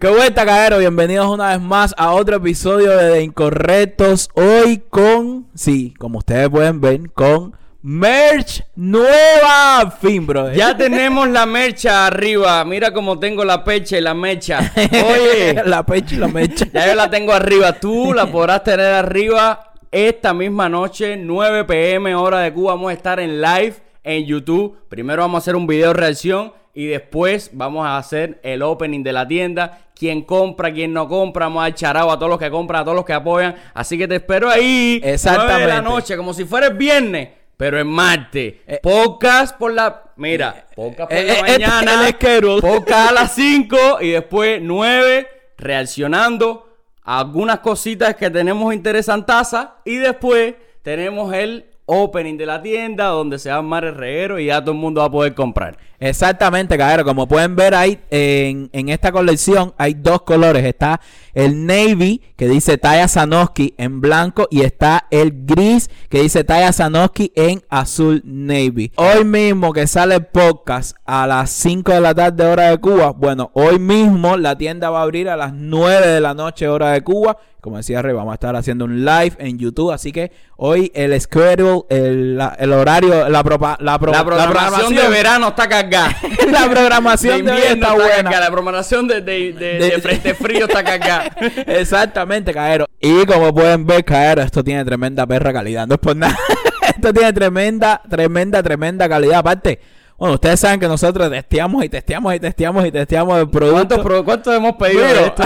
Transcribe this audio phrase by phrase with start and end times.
[0.00, 0.78] Qué vuelta, cabrero.
[0.78, 4.28] Bienvenidos una vez más a otro episodio de, de Incorrectos.
[4.34, 9.90] Hoy con, sí, como ustedes pueden ver, con merch nueva.
[10.00, 10.52] Fin, bro.
[10.52, 12.64] Ya tenemos la mercha arriba.
[12.64, 14.72] Mira cómo tengo la pecha y la mecha.
[14.76, 16.64] Oye, la pecha y la mecha.
[16.72, 17.72] ya yo la tengo arriba.
[17.72, 22.74] Tú la podrás tener arriba esta misma noche, 9 pm, hora de Cuba.
[22.74, 23.74] Vamos a estar en live
[24.04, 24.78] en YouTube.
[24.88, 29.12] Primero vamos a hacer un video reacción y después vamos a hacer el opening de
[29.12, 29.87] la tienda.
[29.98, 31.46] Quién compra, quién no compra.
[31.46, 33.56] Vamos a echar agua a todos los que compran, a todos los que apoyan.
[33.74, 35.00] Así que te espero ahí.
[35.02, 35.54] Exactamente.
[35.54, 37.30] 9 de la noche, como si fuera el viernes.
[37.56, 38.54] Pero es martes.
[38.80, 40.04] podcast por la.
[40.14, 42.18] Mira, podcast por eh, la eh, este mañana.
[42.60, 46.68] podcast a las 5 y después 9 reaccionando
[47.02, 49.70] a algunas cositas que tenemos interesantazas.
[49.84, 54.38] Y después tenemos el opening de la tienda donde se va a armar el reguero
[54.38, 55.78] y ya todo el mundo va a poder comprar.
[55.98, 57.04] Exactamente, cabrero.
[57.04, 60.64] Como pueden ver ahí en, en esta colección hay dos colores.
[60.64, 61.00] Está
[61.34, 66.72] el navy que dice Taya Sanoski en blanco y está el gris que dice Taya
[66.72, 68.92] Sanoski en azul navy.
[68.96, 73.12] Hoy mismo que sale el podcast a las 5 de la tarde hora de Cuba.
[73.12, 76.92] Bueno, hoy mismo la tienda va a abrir a las 9 de la noche hora
[76.92, 77.38] de Cuba.
[77.60, 79.90] Como decía Rey, vamos a estar haciendo un live en YouTube.
[79.90, 84.94] Así que hoy el schedule, el, la- el horario, la, propa- la, pro- La programación
[84.94, 86.16] de verano está cargada.
[86.50, 88.14] la programación de, invierno está está buena.
[88.22, 88.40] cargada.
[88.46, 91.30] La programación de, de, de- De- de frente frío está cargada.
[91.66, 92.86] Exactamente, Caero.
[93.00, 95.86] Y como pueden ver, Caero, esto tiene tremenda perra calidad.
[95.86, 96.36] No es por nada.
[96.88, 99.38] esto tiene tremenda, tremenda, tremenda calidad.
[99.38, 99.80] Aparte,
[100.18, 104.02] bueno, ustedes saben que nosotros testeamos y testeamos y testeamos y testeamos el producto.
[104.02, 105.44] ¿Cuántos, cuántos hemos pedido de esto?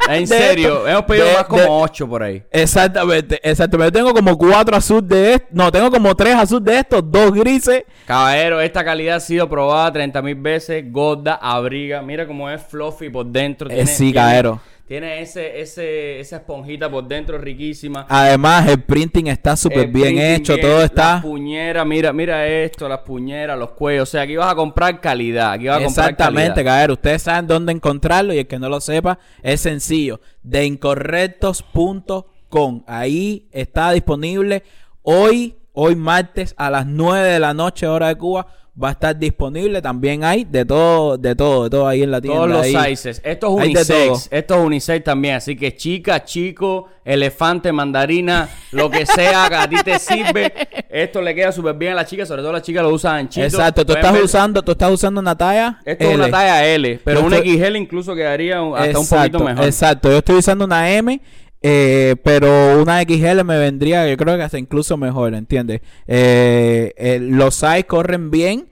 [0.08, 2.42] En serio, hemos pedido de- más como de- 8 por ahí.
[2.50, 3.98] Exactamente, exactamente.
[3.98, 5.48] Yo tengo como cuatro azul de estos.
[5.52, 7.84] No, tengo como tres azul de estos, dos grises.
[8.06, 10.84] Caballero, esta calidad ha sido probada 30 mil veces.
[10.90, 12.02] Gorda, abriga.
[12.02, 13.70] Mira cómo es fluffy por dentro.
[13.70, 14.52] Eh, sí, caballero.
[14.52, 18.06] Tiene ese, ese, esa esponjita por dentro riquísima.
[18.08, 21.22] Además, el printing está súper bien hecho, bien, todo Las está.
[21.22, 24.08] puñeras, mira, mira esto, las puñeras, los cuellos.
[24.08, 25.52] O sea, aquí vas a comprar calidad.
[25.52, 26.94] Aquí vas a comprar Exactamente, caballero.
[26.94, 30.20] Ustedes saben dónde encontrarlo y el que no lo sepa es sencillo.
[30.42, 32.82] Deincorrectos.com.
[32.88, 34.64] Ahí está disponible
[35.02, 38.48] hoy, hoy martes a las 9 de la noche, hora de Cuba.
[38.82, 39.82] Va a estar disponible.
[39.82, 42.38] También hay de todo, de todo, de todo ahí en la tienda.
[42.38, 42.96] Todos los ahí.
[42.96, 43.20] sizes.
[43.24, 44.28] Esto es unisex.
[44.30, 45.34] Esto es unisex también.
[45.34, 50.52] Así que chica, chico, elefante, mandarina, lo que sea que a ti te sirve.
[50.88, 52.24] Esto le queda súper bien a la chica.
[52.24, 53.44] Sobre todo las chicas lo usan anchito.
[53.46, 55.80] Exacto, tú estás ver- usando, tú estás usando una talla.
[55.84, 57.00] Esto es una talla L.
[57.04, 59.64] Pero Yo un estoy- XL incluso quedaría hasta un poquito mejor.
[59.64, 61.20] Exacto, yo estoy usando una M,
[61.62, 65.82] eh, pero una XL me vendría, yo creo que hasta incluso mejor, ¿entiendes?
[66.06, 68.68] Eh, eh, los size corren bien,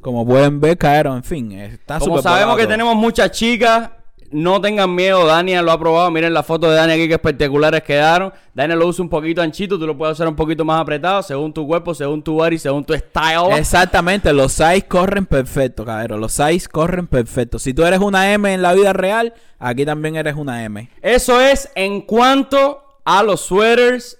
[0.00, 3.90] como pueden ver, cayeron, en fin, está Como sabemos que tenemos muchas chicas,
[4.30, 5.26] no tengan miedo.
[5.26, 6.10] Dania lo ha probado.
[6.10, 8.32] Miren la foto de Dania aquí que espectaculares quedaron.
[8.54, 9.78] Dania lo usa un poquito anchito.
[9.78, 12.84] Tú lo puedes hacer un poquito más apretado según tu cuerpo, según tu body, según
[12.84, 13.56] tu style.
[13.56, 16.20] Exactamente, los size corren perfecto, cabrón.
[16.20, 17.58] Los size corren perfecto.
[17.58, 20.88] Si tú eres una M en la vida real, aquí también eres una M.
[21.02, 24.19] Eso es en cuanto a los sweaters.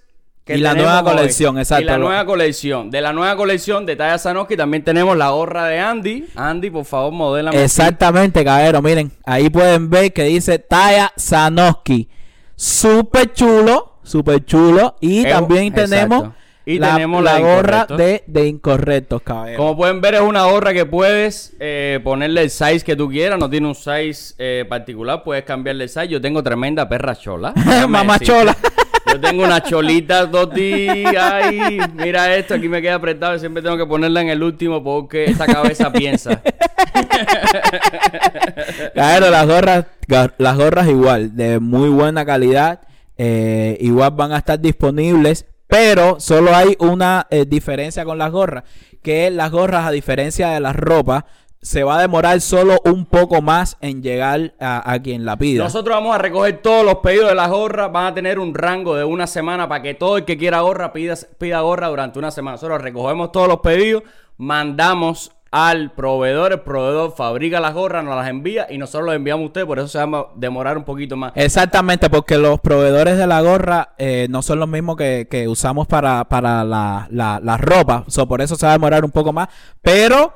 [0.57, 1.05] Y la nueva hoy.
[1.05, 1.83] colección, exacto.
[1.83, 2.91] Y la nueva colección.
[2.91, 6.27] De la nueva colección de Talla Sanoski también tenemos la gorra de Andy.
[6.37, 7.63] Andy, por favor, modélame.
[7.63, 8.85] Exactamente, cabrón.
[8.85, 12.09] Miren, ahí pueden ver que dice Taya Sanoski.
[12.57, 14.97] Súper chulo, súper chulo.
[15.01, 15.91] Y también exacto.
[15.91, 16.29] tenemos,
[16.67, 19.57] Y la, tenemos la gorra de, de incorrectos, cabrón.
[19.57, 23.39] Como pueden ver, es una gorra que puedes eh, ponerle el size que tú quieras.
[23.39, 25.23] No tiene un size eh, particular.
[25.25, 26.09] Puedes cambiarle el size.
[26.09, 27.55] Yo tengo tremenda perra chola.
[27.89, 28.27] Mamá decirte.
[28.27, 28.57] chola.
[29.13, 31.15] Yo tengo una cholita dos días.
[31.17, 32.55] Ay, mira esto.
[32.55, 33.39] Aquí me queda apretado.
[33.39, 36.41] Siempre tengo que ponerla en el último porque esta cabeza piensa.
[38.95, 39.85] Cabrón, las gorras,
[40.39, 42.81] las gorras igual, de muy buena calidad.
[43.17, 45.47] eh, igual van a estar disponibles.
[45.67, 48.65] Pero solo hay una eh, diferencia con las gorras.
[49.03, 51.25] Que las gorras, a diferencia de las ropas,
[51.63, 55.65] se va a demorar solo un poco más en llegar a, a quien la pida.
[55.65, 57.93] Nosotros vamos a recoger todos los pedidos de las gorras.
[57.93, 60.93] Van a tener un rango de una semana para que todo el que quiera gorra
[60.93, 62.55] pida, pida gorra durante una semana.
[62.55, 64.03] Nosotros recogemos todos los pedidos,
[64.39, 69.43] mandamos al proveedor, el proveedor fabrica las gorras, nos las envía y nosotros las enviamos
[69.43, 71.33] a usted, por eso se va a demorar un poquito más.
[71.35, 75.89] Exactamente, porque los proveedores de la gorra eh, no son los mismos que, que usamos
[75.89, 78.05] para, para la, la, la ropa.
[78.07, 79.49] So, por eso se va a demorar un poco más.
[79.83, 80.33] Pero,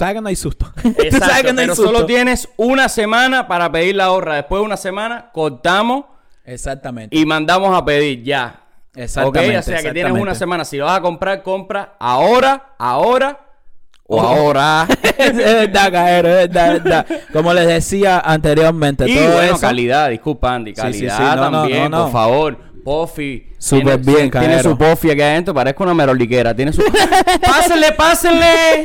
[0.00, 0.66] ¿sabes que no hay susto?
[0.82, 1.92] Tú sabes Exacto, que no hay pero susto.
[1.92, 4.34] solo tienes una semana para pedir la gorra.
[4.36, 6.04] Después de una semana, cortamos
[6.44, 7.16] Exactamente.
[7.16, 8.60] y mandamos a pedir ya.
[8.94, 10.64] Exactamente, Ok, o sea que tienes una semana.
[10.64, 13.38] Si lo vas a comprar, compra ahora, ahora
[14.04, 14.88] o ahora.
[15.18, 17.06] es verdad, Caero, es verdad, es verdad.
[17.32, 21.22] Como les decía anteriormente, y todo bueno, eso- calidad, disculpa Andy, Sí, sí, calidad sí,
[21.22, 22.02] no, no, también, no, no.
[22.04, 22.58] por favor.
[22.84, 23.46] Puffy.
[23.58, 24.62] Súper bien, Tiene Caero.
[24.70, 26.54] su Puffy aquí adentro, parezco una meroliquera.
[26.54, 26.82] Tiene su...
[27.42, 28.84] ¡Pásenle, pásenle!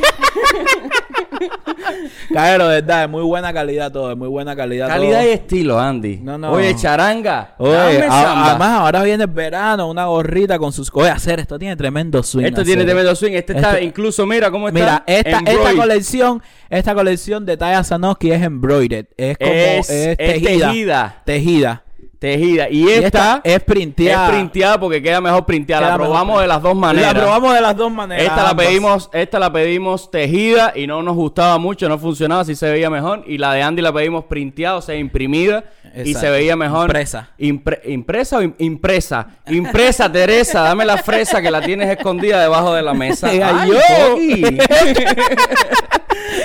[2.32, 5.28] Caero, de verdad, es muy buena calidad todo, es muy buena calidad calidad todo.
[5.30, 6.18] y estilo, Andy.
[6.22, 6.50] No, no.
[6.52, 7.54] Oye, charanga.
[7.58, 10.90] Oye, a- además ahora viene el verano, una gorrita con sus...
[10.92, 12.44] Oye, hacer esto tiene tremendo swing.
[12.46, 13.32] Esto tiene tremendo swing.
[13.32, 14.78] Este está, incluso, mira cómo está.
[14.80, 20.06] Mira, esta, esta colección, esta colección de Taya Sanoski es embroidered, es como Es- es,
[20.08, 21.22] es tejida, tejida.
[21.24, 21.82] tejida.
[22.18, 22.68] Tejida.
[22.70, 24.26] Y Y esta, es printeada.
[24.26, 25.82] es printeada porque queda mejor printeada.
[25.82, 27.12] Queda La mejor probamos de las dos maneras.
[27.14, 28.24] La probamos de las dos maneras.
[28.24, 32.54] Esta la pedimos, esta la pedimos tejida y no nos gustaba mucho, no funcionaba, así
[32.54, 33.22] se veía mejor.
[33.26, 35.64] Y la de Andy la pedimos printeada, o sea, imprimida
[35.94, 36.20] y Exacto.
[36.20, 36.86] se veía mejor.
[36.86, 37.28] Impresa.
[37.38, 39.26] Impre- ¿Impresa o im- impresa?
[39.48, 43.28] Impresa, Teresa, dame la fresa que la tienes escondida debajo de la mesa.
[43.30, 43.78] Ay, ¡Ay, yo.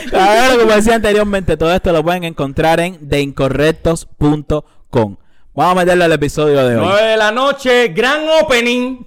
[0.09, 5.15] Claro, como decía anteriormente, todo esto lo pueden encontrar en deincorrectos.com.
[5.61, 6.83] Vamos a meterle al episodio de hoy.
[6.87, 8.97] 9 de la noche, gran opening.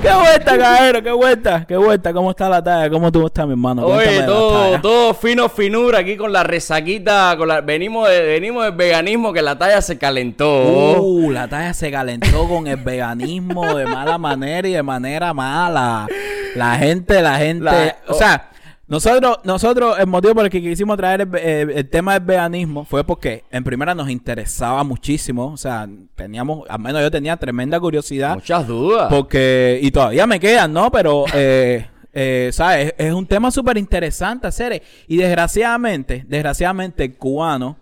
[0.00, 1.02] ¡Qué vuelta, caero!
[1.02, 1.66] ¡Qué vuelta!
[1.68, 2.12] ¡Qué vuelta!
[2.14, 2.88] ¿Cómo está la talla?
[2.88, 3.84] ¿Cómo tú estás, mi hermano?
[3.84, 8.72] Oye, todo, todo fino finura aquí con la resaquita, con la, venimos, de, venimos del
[8.72, 11.02] veganismo que la talla se calentó.
[11.02, 16.06] Uh, la talla se calentó con el veganismo de mala manera y de manera mala.
[16.54, 17.62] La gente, la gente.
[17.62, 18.48] La- o sea,
[18.88, 22.84] nosotros, nosotros, el motivo por el que quisimos traer el, el- el tema del veganismo
[22.84, 25.46] fue porque en primera nos interesaba muchísimo.
[25.52, 28.34] O sea, teníamos, al menos yo tenía tremenda curiosidad.
[28.36, 29.08] Muchas dudas.
[29.10, 30.92] Porque, y todavía me quedan, ¿no?
[30.92, 32.94] Pero, eh, eh, ¿sabes?
[32.96, 34.80] Es, es un tema súper interesante hacer.
[35.08, 37.78] Y desgraciadamente, desgraciadamente, el cubano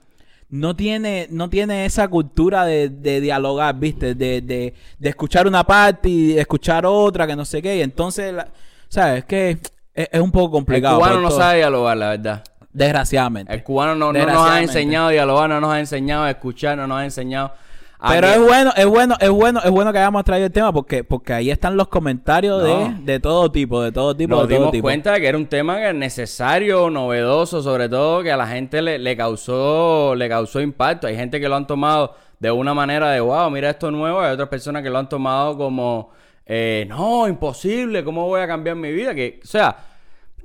[0.49, 4.15] no tiene, no tiene esa cultura de, de dialogar, ¿viste?
[4.15, 7.77] De, de, de escuchar una parte y escuchar otra, que no sé qué.
[7.77, 8.49] Y entonces, la-
[8.89, 9.19] ¿sabes?
[9.19, 9.59] Es que
[9.95, 10.97] es, es un poco el complicado.
[10.97, 12.45] cubano por no sabe dialogar, la verdad.
[12.73, 13.53] Desgraciadamente.
[13.55, 16.77] El cubano no, no nos ha enseñado a dialogar, no nos ha enseñado a escuchar,
[16.77, 17.53] no nos ha enseñado
[18.01, 20.53] a Pero que- es bueno, es bueno, es bueno, es bueno que hayamos traído el
[20.53, 22.69] tema porque, porque ahí están los comentarios No.
[23.05, 24.83] de, de todo tipo, de todo tipo, nos de todo dimos tipo.
[24.83, 28.49] cuenta de que era un tema que es necesario, novedoso, sobre todo que a la
[28.49, 31.07] gente le, le causó le causó impacto.
[31.07, 34.33] Hay gente que lo han tomado de una manera de wow, mira esto nuevo, hay
[34.33, 36.11] otras personas que lo han tomado como
[36.47, 39.15] eh, no, imposible, ¿cómo voy a cambiar mi vida?
[39.15, 39.77] Que, o sea,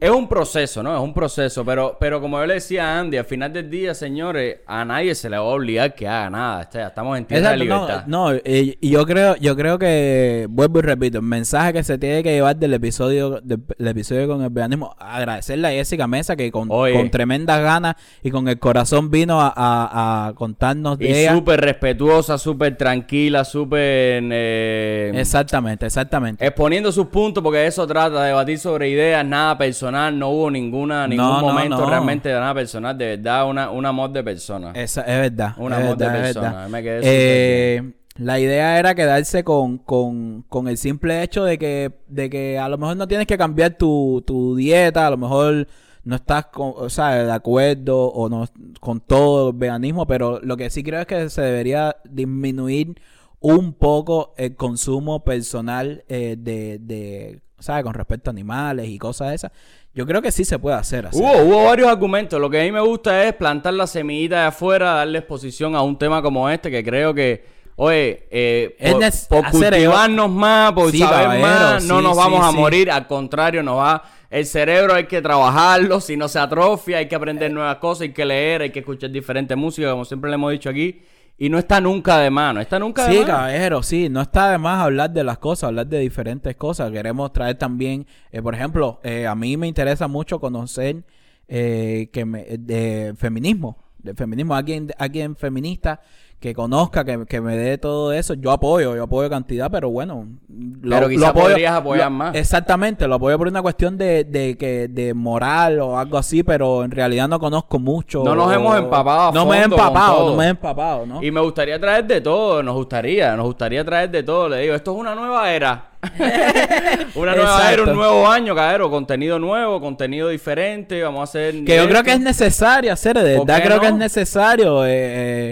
[0.01, 0.95] es un proceso, ¿no?
[0.95, 3.93] Es un proceso, pero, pero como yo le decía a Andy, al final del día,
[3.93, 6.65] señores, a nadie se le va a obligar que haga nada.
[6.67, 8.07] O sea, estamos en tierra de Exacto, no, libertad.
[8.07, 11.97] no, y, y yo creo, yo creo que vuelvo y repito, el mensaje que se
[11.97, 16.35] tiene que llevar del episodio, del, del episodio con el veganismo, agradecerle a Jessica Mesa
[16.35, 16.93] que con, Oye.
[16.93, 21.33] con tremendas ganas y con el corazón vino a, a- a contarnos de Y ella.
[21.33, 24.23] súper respetuosa, súper tranquila, súper...
[24.31, 26.45] eh, Exactamente, exactamente.
[26.45, 31.07] exponiendo sus puntos, porque eso trata, de debatir sobre ideas, nada personal, no hubo ninguna,
[31.07, 31.85] ningún No, momento no.
[31.89, 34.71] realmente de nada personal, de verdad, una, un amor de persona.
[34.73, 35.53] Esa- es verdad.
[35.57, 36.69] Un amor de verdad, persona, verdad.
[36.69, 41.91] me quedé Eh, la idea era quedarse con, con, con el simple hecho de que,
[42.07, 45.67] de que a lo mejor no tienes que cambiar tu, tu dieta, a lo mejor
[46.03, 48.45] no estás con, o sea, de acuerdo o no
[48.79, 52.99] con todo el veganismo, pero lo que sí creo es que se debería disminuir
[53.41, 57.83] un poco el consumo personal eh, de, de, ¿sabes?
[57.83, 59.51] Con respecto a animales y cosas esas.
[59.93, 61.19] Yo creo que sí se puede hacer así.
[61.19, 62.39] Hubo, hubo varios argumentos.
[62.39, 65.81] Lo que a mí me gusta es plantar la semillita de afuera, darle exposición a
[65.81, 67.45] un tema como este, que creo que,
[67.75, 72.51] oye, eh, Es por, cultivarnos más, por Sí, saber más, no sí, nos vamos a
[72.51, 72.91] morir.
[72.91, 74.03] Al contrario, nos va.
[74.29, 78.13] El cerebro hay que trabajarlo, si no se atrofia, hay que aprender nuevas cosas, hay
[78.13, 81.01] que leer, hay que escuchar diferentes músicas, como siempre le hemos dicho aquí.
[81.41, 83.27] Y no está nunca de mano, está nunca de Sí, mano.
[83.27, 86.91] caballero, sí, no está de más hablar de las cosas, hablar de diferentes cosas.
[86.91, 91.05] Queremos traer también, eh, por ejemplo, eh, a mí me interesa mucho conocer
[91.47, 96.01] eh, que me, de feminismo, de feminismo, alguien, alguien feminista
[96.39, 98.33] que conozca, que, que me dé todo eso.
[98.33, 102.35] Yo apoyo, yo apoyo cantidad, pero bueno, lo, Pero quizá podrías apoyar lo- más.
[102.35, 106.85] Exactamente, lo apoyo por una cuestión de, de que de moral o algo así, pero
[106.85, 108.23] en realidad no conozco mucho.
[108.23, 111.21] No nos hemos empapado a No me he empapado, no me he empapado, ¿no?
[111.21, 114.47] Y me gustaría traer de todo, nos gustaría, nos gustaría traer de todo.
[114.47, 115.85] Le digo, esto es una nueva era.
[117.15, 117.73] una nueva Exacto.
[117.73, 118.89] era, un nuevo año, cadero.
[118.89, 121.03] Contenido nuevo, contenido diferente.
[121.03, 121.65] Vamos a hacer.
[121.65, 124.85] Que yo creo que es necesario hacer, de ¿Por verdad creo que es necesario.
[124.85, 124.89] eh,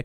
[0.00, 0.04] eh,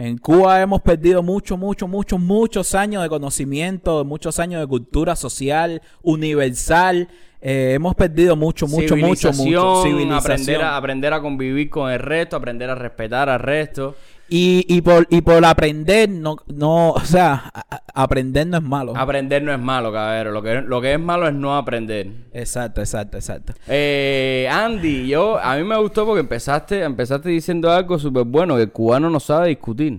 [0.00, 5.14] en Cuba hemos perdido mucho, mucho, mucho, muchos años de conocimiento, muchos años de cultura
[5.14, 7.06] social, universal.
[7.42, 9.82] eh, hemos perdido mucho, mucho, mucho, mucho.
[9.82, 10.16] Civilización.
[10.16, 13.94] Aprender a, aprender a convivir con el resto, aprender a respetar al resto.
[14.32, 18.96] Y, y, por, y por aprender, no, no, o sea, a- aprender no es malo.
[18.96, 20.30] Aprender no es malo, cabrero.
[20.30, 22.06] Lo que, lo que es malo es no aprender.
[22.32, 23.54] Exacto, exacto, exacto.
[23.66, 28.62] Eh, Andy, yo a mí me gustó porque empezaste, empezaste diciendo algo súper bueno, que
[28.62, 29.98] el cubano no sabe discutir.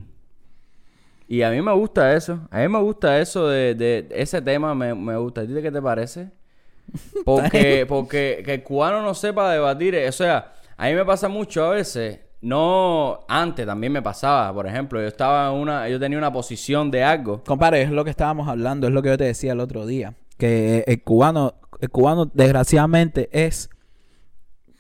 [1.28, 2.40] Y a mí me gusta eso.
[2.52, 5.42] A mí me gusta eso de, de ese tema, me, me gusta.
[5.42, 6.30] ¿A ti de qué te parece?
[7.26, 11.64] Porque, porque que el cubano no sepa debatir, o sea, a mí me pasa mucho
[11.66, 12.20] a veces.
[12.42, 16.90] No, antes también me pasaba, por ejemplo, yo estaba en una, yo tenía una posición
[16.90, 17.44] de algo.
[17.44, 20.16] Compadre, es lo que estábamos hablando, es lo que yo te decía el otro día.
[20.38, 23.70] Que el cubano, el cubano desgraciadamente es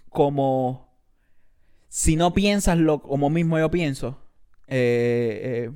[0.10, 0.92] como
[1.88, 4.18] si no piensas lo como mismo yo pienso,
[4.68, 5.72] eh, eh,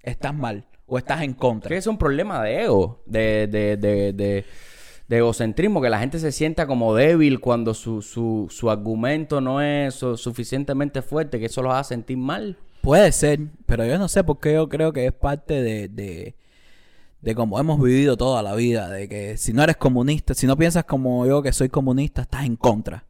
[0.00, 1.68] estás mal o estás en contra.
[1.68, 4.44] Que es un problema de ego, de, de, de, de,
[5.08, 9.60] de egocentrismo, que la gente se sienta como débil cuando su, su, su argumento no
[9.60, 12.58] es su- suficientemente fuerte, que eso los hace sentir mal.
[12.82, 16.34] Puede ser, pero yo no sé por qué yo creo que es parte de, de,
[17.20, 20.56] de cómo hemos vivido toda la vida, de que si no eres comunista, si no
[20.56, 23.04] piensas como yo que soy comunista, estás en contra.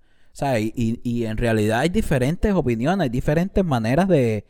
[0.59, 4.45] Y, y, y en realidad hay diferentes opiniones, hay diferentes maneras de,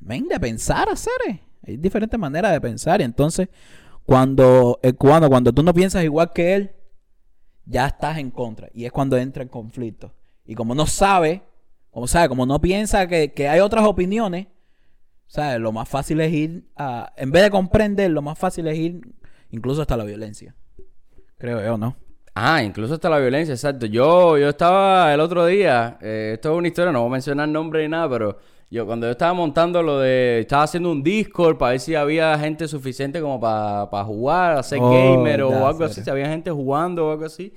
[0.00, 1.12] de pensar, hacer.
[1.64, 3.00] Hay diferentes maneras de pensar.
[3.00, 3.48] Y entonces,
[4.04, 6.72] cuando el cubano, cuando tú no piensas igual que él,
[7.64, 8.68] ya estás en contra.
[8.74, 10.12] Y es cuando entra el conflicto.
[10.44, 11.42] Y como no sabe,
[11.90, 14.46] como sabe, como no piensa que, que hay otras opiniones,
[15.26, 15.60] ¿sabes?
[15.60, 17.12] Lo más fácil es ir a.
[17.16, 19.00] En vez de comprender, lo más fácil es ir
[19.50, 20.54] incluso hasta la violencia.
[21.38, 21.96] Creo yo, ¿no?
[22.34, 23.86] Ah, incluso hasta la violencia, exacto.
[23.86, 27.48] Yo, yo estaba el otro día, eh, esto es una historia, no voy a mencionar
[27.48, 28.38] nombre ni nada, pero
[28.70, 32.38] yo cuando yo estaba montando lo de, estaba haciendo un Discord para ver si había
[32.38, 37.08] gente suficiente como para jugar, hacer Oh, gamer o algo así, si había gente jugando
[37.08, 37.52] o algo así.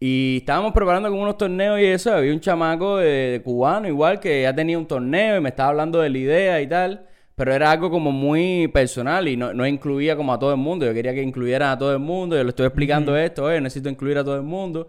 [0.00, 4.18] Y estábamos preparando como unos torneos y eso, había un chamaco de, de cubano igual
[4.18, 7.54] que ya tenía un torneo y me estaba hablando de la idea y tal, pero
[7.54, 10.92] era algo como muy personal y no, no incluía como a todo el mundo, yo
[10.92, 14.18] quería que incluyeran a todo el mundo, yo le estoy explicando esto, eh, necesito incluir
[14.18, 14.88] a todo el mundo.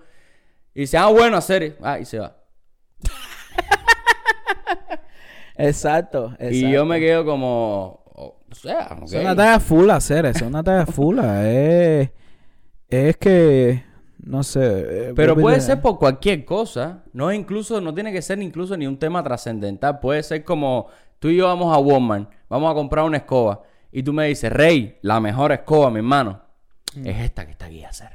[0.74, 2.36] Y dice, ah, bueno, hacer, ah, y se va.
[5.58, 6.54] Exacto, exacto.
[6.54, 9.06] Y yo me quedo como, o sea, ok.
[9.06, 11.20] Es una talla full hacer es una talla full.
[11.20, 12.10] es,
[12.90, 13.84] es que,
[14.20, 15.10] no sé.
[15.10, 17.04] eh, Pero puede ser por cualquier cosa.
[17.14, 20.00] No es incluso, no tiene que ser incluso ni un tema trascendental.
[20.00, 20.88] Puede ser como
[21.20, 23.64] tú y yo vamos a Walmart, vamos a comprar una escoba.
[23.92, 26.42] Y tú me dices, Rey, la mejor escoba, mi hermano.
[26.96, 27.08] Mm.
[27.08, 28.10] Es esta que está aquí, hacer.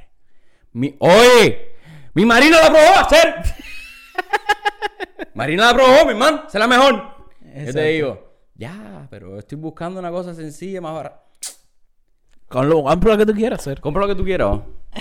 [0.73, 1.71] Mi, Oye,
[2.15, 3.35] mi marino la probó, hacer.
[5.35, 7.20] Marina la probó, mi hermano, es la mejor.
[7.67, 11.23] Yo te digo, ya, pero estoy buscando una cosa sencilla, más barata.
[12.49, 13.81] Con lo amplio que tú quieras hacer.
[13.81, 14.61] Compra lo que tú quieras.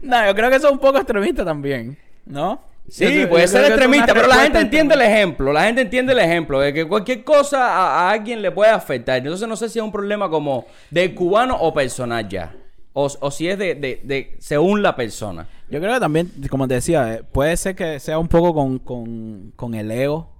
[0.00, 2.62] No, yo creo que eso es un poco extremista también, ¿no?
[2.88, 5.52] Sí, Yo puede yo ser extremista, pero la gente entiende el ejemplo.
[5.52, 9.18] La gente entiende el ejemplo de que cualquier cosa a, a alguien le puede afectar.
[9.18, 12.54] Entonces no sé si es un problema como de cubano o personal ya.
[12.92, 15.46] O, o si es de, de, de según la persona.
[15.68, 18.78] Yo creo que también, como te decía, eh, puede ser que sea un poco con,
[18.78, 20.30] con, con el ego.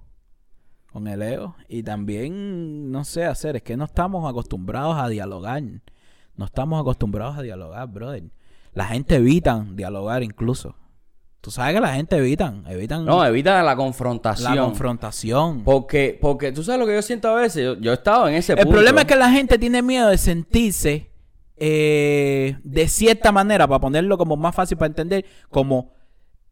[0.95, 1.57] Con el ego.
[1.67, 5.61] Y también, no sé, hacer, es que no estamos acostumbrados a dialogar.
[6.37, 8.23] No estamos acostumbrados a dialogar, brother.
[8.71, 10.77] La gente evita dialogar incluso.
[11.41, 14.55] Tú sabes que la gente evitan, evitan No, evita la confrontación.
[14.55, 15.65] la confrontación.
[15.65, 17.61] Porque, porque tú sabes lo que yo siento a veces.
[17.61, 18.71] Yo, yo he estado en ese El punto.
[18.75, 21.11] problema es que la gente tiene miedo de sentirse
[21.57, 25.91] eh, de cierta manera, para ponerlo como más fácil para entender, como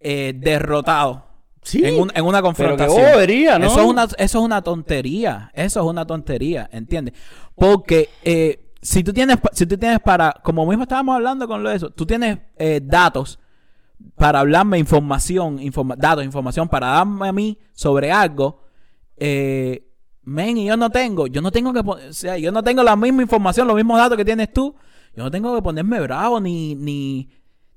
[0.01, 1.32] eh, derrotado.
[1.63, 3.11] Sí, en, un- en una pero confrontación.
[3.13, 3.67] bobería, ¿no?
[3.67, 5.51] Eso es una, eso es una tontería.
[5.53, 7.13] Eso es una tontería, ¿entiendes?
[7.55, 11.69] Porque eh, si tú tienes, si tú tienes para, como mismo estábamos hablando con lo
[11.69, 13.39] de eso, tú tienes eh, datos
[14.15, 18.61] para hablarme información, informa- datos, información para darme a mí sobre algo,
[19.17, 19.87] eh,
[20.23, 22.95] men, y yo no tengo, yo no tengo que, o sea, yo no tengo la
[22.95, 24.75] misma información, los mismos datos que tienes tú,
[25.15, 27.29] yo no tengo que ponerme bravo ni, ni,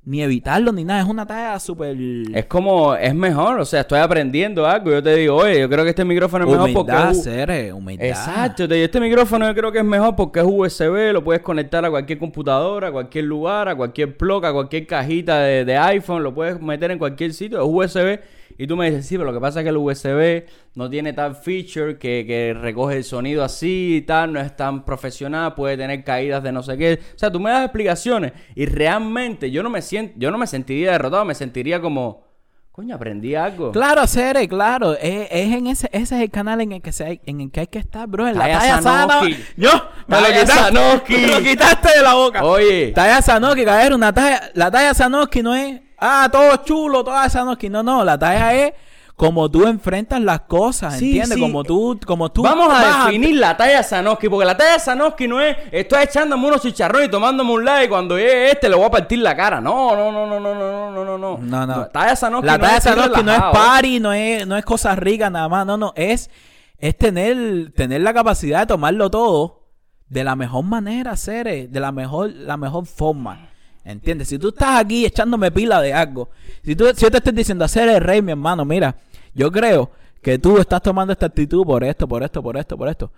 [0.07, 1.97] ni evitarlo ni nada, es una tarea súper...
[2.33, 4.93] Es como, es mejor, o sea, estoy aprendiendo algo.
[4.93, 7.11] Yo te digo, oye, yo creo que este micrófono es mejor porque...
[7.11, 8.07] Es Cere, humildad.
[8.07, 11.43] Exacto, te digo, este micrófono yo creo que es mejor porque es USB, lo puedes
[11.43, 15.77] conectar a cualquier computadora, a cualquier lugar, a cualquier plug, a cualquier cajita de, de
[15.77, 18.21] iPhone, lo puedes meter en cualquier sitio, es USB.
[18.59, 21.13] Y tú me dices, sí, pero lo que pasa es que el USB no tiene
[21.13, 25.77] tal feature que, que recoge el sonido así y tal, no es tan profesional, puede
[25.77, 27.01] tener caídas de no sé qué.
[27.15, 30.47] O sea, tú me das explicaciones y realmente yo no me siento, yo no me
[30.47, 32.25] sentiría derrotado, me sentiría como,
[32.73, 33.73] coño, aprendí algo.
[33.73, 34.93] Claro, Cere, claro.
[34.95, 37.51] Es, es en ese, ese es el canal en el que se hay- en el
[37.51, 38.29] que hay que estar, bro.
[38.29, 38.83] En la sana.
[38.83, 39.37] Sanoki.
[39.57, 39.71] Yo,
[40.07, 40.53] me lo quitaste.
[40.53, 41.13] Sanoki.
[41.17, 42.45] Me lo quitaste de la boca.
[42.45, 42.93] Oye.
[42.95, 47.69] Talla Sanoki, cabrón, una talla, la talla Sanoki no es, ah, todo chulo, toda Sanoki.
[47.69, 48.73] No, no, la talla es
[49.17, 51.37] como tú enfrentas las cosas, Sí, ¿entiendes?
[51.37, 51.41] sí.
[51.41, 55.41] Como tú, como tú Vamos a definir la talla Sanoski, porque la talla Sanoski no
[55.41, 58.85] es estoy echándome unos chicharrones y tomándome un like y cuando llegue este le voy
[58.85, 59.59] a partir la cara.
[59.59, 61.39] No, no, no, no, no, no, no, no, no.
[61.39, 61.87] No, no.
[61.87, 64.65] Talla Sanoski La no talla es estar Sanoski no es party, no es, no es
[64.67, 66.31] cosas ricas nada más, no, no, es,
[66.77, 69.63] es tener, tener la capacidad de tomarlo todo
[70.11, 73.49] de la mejor manera, hacer de la mejor, la mejor forma.
[73.87, 74.29] ¿Entiendes?
[74.29, 76.29] Si tú estás aquí echándome pila de algo,
[76.65, 78.97] si, tú, si yo te estoy diciendo hacer el rey, mi hermano, mira,
[79.33, 82.89] yo creo que tú estás tomando esta actitud por esto, por esto, por esto, por
[82.89, 83.13] esto.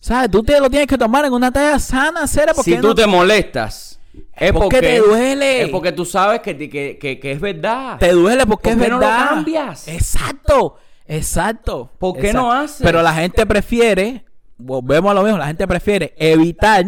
[0.00, 0.30] ¿Sabes?
[0.30, 3.06] Tú te lo tienes que tomar en una talla sana, seria, porque Si tú te
[3.06, 4.00] molestas,
[4.34, 5.62] es porque porque te duele.
[5.64, 7.98] Es porque tú sabes que, que, que, que es verdad.
[7.98, 9.28] Te duele porque ¿Por es qué no lo verdad.
[9.28, 9.88] cambias?
[9.88, 11.90] Exacto, exacto.
[11.98, 12.40] ¿Por qué Exacto.
[12.40, 12.80] no haces?
[12.82, 14.24] Pero la gente prefiere,
[14.56, 16.86] volvemos a lo mismo, la gente prefiere evitar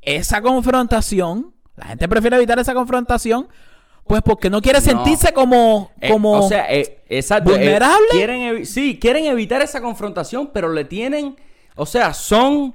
[0.00, 1.51] esa confrontación.
[1.76, 3.48] La gente prefiere evitar esa confrontación,
[4.06, 7.50] pues porque no quiere sentirse como, Eh, como o sea, eh, exacto.
[7.54, 8.06] eh, vulnerable.
[8.10, 11.36] quieren sí, quieren evitar esa confrontación, pero le tienen,
[11.76, 12.74] o sea, son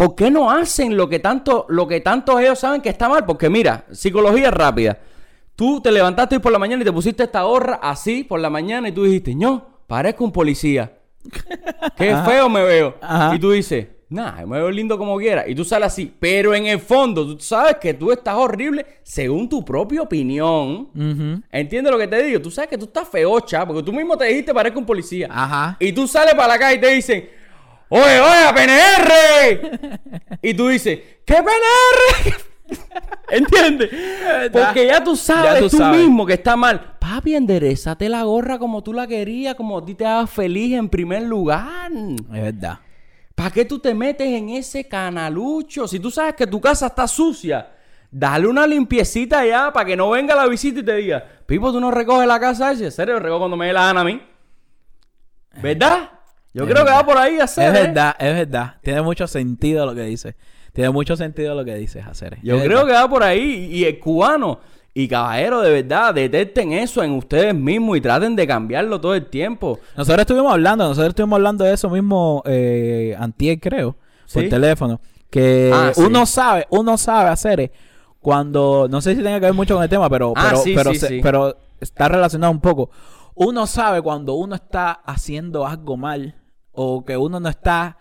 [0.00, 3.26] ¿Por qué no hacen lo que tanto lo que tanto ellos saben que está mal?
[3.26, 4.98] Porque mira, psicología rápida.
[5.54, 8.48] Tú te levantaste hoy por la mañana y te pusiste esta gorra así por la
[8.48, 10.96] mañana y tú dijiste, "No, parezco un policía."
[11.98, 12.96] Qué feo me veo.
[13.02, 13.34] Ajá.
[13.34, 16.66] Y tú dices, "Nah, me veo lindo como quiera." Y tú sales así, pero en
[16.66, 20.88] el fondo tú sabes que tú estás horrible según tu propia opinión.
[20.94, 21.42] Ujú.
[21.50, 22.40] ¿Entiendes lo que te digo?
[22.42, 25.28] Tú sabes que tú estás feocha, porque tú mismo te dijiste parezco un policía.
[25.30, 25.76] Ajá.
[25.80, 27.28] Y tú sales para la calle y te dicen,
[27.88, 30.00] oye, oye, PNR.
[30.42, 32.36] y tú dices, ¿qué PNR?
[33.30, 33.90] ¿Entiendes?
[34.52, 36.00] Porque ya tú sabes Ya tú tú, sabes.
[36.00, 36.96] mismo que está mal.
[36.98, 40.88] Papi, enderezate la gorra como tú la querías, como a ti te hagas feliz en
[40.88, 41.90] primer lugar.
[41.92, 42.78] Es verdad.
[43.40, 45.88] ¿Para qué tú te metes en ese canalucho?
[45.88, 47.70] Si tú sabes que tu casa está sucia,
[48.10, 51.80] dale una limpiecita ya para que no venga la visita y te diga, Pipo, tú
[51.80, 52.84] no recoges la casa esa.
[52.84, 54.20] En serio, recojo cuando me dé la gana a mí.
[55.62, 56.10] ¿Verdad?
[56.52, 57.74] Yo Es creo que va por ahí a hacer.
[57.74, 57.86] Es ¿eh?
[57.86, 58.74] verdad, es verdad.
[58.82, 60.34] Tiene mucho sentido lo que dices.
[60.74, 62.36] Tiene mucho sentido lo que dices, hacer.
[62.42, 63.70] Yo creo que va por ahí.
[63.72, 64.60] Y el cubano
[64.92, 69.26] y caballero, de verdad, detecten eso en ustedes mismos y traten de cambiarlo todo el
[69.26, 69.78] tiempo.
[69.96, 73.92] Nosotros estuvimos hablando, nosotros estuvimos hablando de eso mismo eh, antier, creo,
[74.32, 74.48] por Sí.
[74.48, 75.00] teléfono.
[75.30, 76.02] Que Ah, sí.
[76.02, 77.70] uno sabe, uno sabe hacer
[78.18, 80.72] cuando, no sé si tenga que ver mucho con el tema, pero, Ah, pero, sí,
[80.74, 81.20] pero, sí, se- sí.
[81.22, 82.90] pero está relacionado un poco.
[83.34, 86.34] Uno sabe cuando uno está haciendo algo mal
[86.72, 87.96] o que uno no está,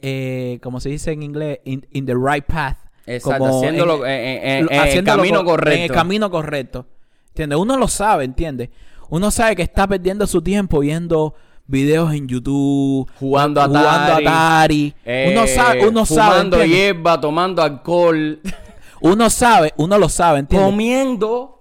[0.00, 2.76] eh, como se dice en inglés, in, in the right path.
[3.06, 5.82] Exacto, como haciéndolo en- en- en- en el camino co- En correcto.
[5.84, 6.86] el camino correcto.
[7.28, 7.58] ¿Entiendes?
[7.58, 8.70] Uno lo sabe, ¿entiendes?
[9.08, 11.34] Uno sabe que está perdiendo su tiempo viendo
[11.66, 14.26] videos en YouTube, Jugando a jugando Atari.
[14.26, 14.94] Atari.
[15.32, 16.78] uno eh, sabe, uno sabe, Fumando ¿entiendes?
[16.80, 18.40] hierba, tomando alcohol.
[18.98, 20.68] Uno sabe, uno lo sabe, ¿entiendes?
[20.70, 21.52] comiendo.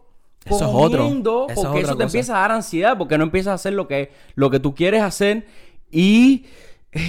[0.46, 1.06] Eso es otro.
[1.06, 2.04] Eso porque eso te cosa.
[2.04, 5.02] empieza a dar ansiedad, porque no empiezas a hacer lo que, lo que tú quieres
[5.02, 5.46] hacer
[5.92, 6.48] y eh,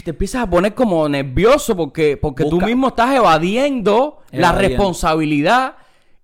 [0.02, 5.76] te empiezas a poner como nervioso porque, porque tú mismo estás evadiendo, la responsabilidad.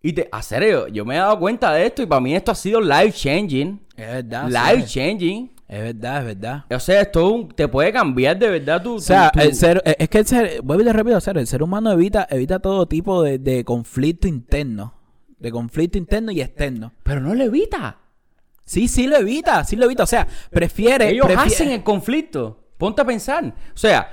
[0.02, 2.50] Y te, a serio, yo me he dado cuenta de esto y para mí esto
[2.50, 3.80] ha sido life changing.
[3.96, 4.48] Es verdad.
[4.48, 4.94] life sí.
[4.98, 5.52] changing.
[5.68, 6.64] Es verdad, es verdad.
[6.74, 8.96] O sea, esto te puede cambiar de verdad tu...
[8.96, 11.20] O sea, tu- tu- el ser, eh, es que el ser, vuelvo y te repito,
[11.20, 14.92] ser, el ser humano evita, evita todo tipo de, de conflicto interno.
[15.38, 16.92] De conflicto interno y externo.
[17.04, 17.98] Pero no lo evita.
[18.64, 20.02] Sí, sí lo evita, sí lo evita.
[20.02, 21.10] O sea, prefiere.
[21.10, 22.61] Ellos prefiere- hacen el conflicto.
[22.82, 23.44] Ponte a pensar.
[23.44, 24.12] O sea,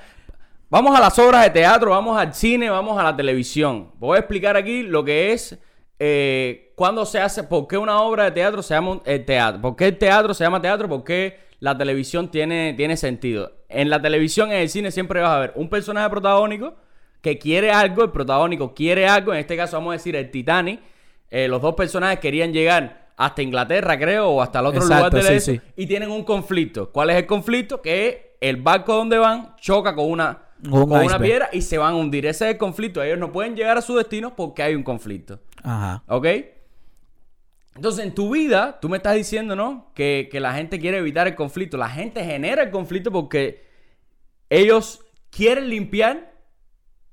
[0.69, 3.93] vamos a las obras de teatro, vamos al cine, vamos a la televisión.
[3.97, 5.57] Voy a explicar aquí lo que es
[5.97, 9.75] eh, cuándo se hace, por qué una obra de teatro se llama eh, teatro, por
[9.75, 13.53] qué el teatro se llama teatro, por qué la televisión tiene, tiene sentido.
[13.69, 16.75] En la televisión, en el cine, siempre vas a ver un personaje protagónico
[17.21, 20.79] que quiere algo, el protagónico quiere algo, en este caso vamos a decir el Titanic.
[21.31, 25.23] Eh, los dos personajes querían llegar hasta Inglaterra, creo, o hasta el otro Exacto, lugar
[25.23, 25.61] sí, este, sí.
[25.75, 26.91] y tienen un conflicto.
[26.91, 27.81] ¿Cuál es el conflicto?
[27.81, 31.93] Que el barco donde van choca con una, Un con una piedra y se van
[31.93, 32.25] a hundir.
[32.25, 33.01] Ese es el conflicto.
[33.03, 35.39] Ellos no pueden llegar a su destino porque hay un conflicto.
[35.63, 36.03] Ajá.
[36.07, 36.27] ¿Ok?
[37.75, 39.91] Entonces, en tu vida, tú me estás diciendo, ¿no?
[39.93, 41.77] Que, que la gente quiere evitar el conflicto.
[41.77, 43.65] La gente genera el conflicto porque
[44.49, 46.33] ellos quieren limpiar,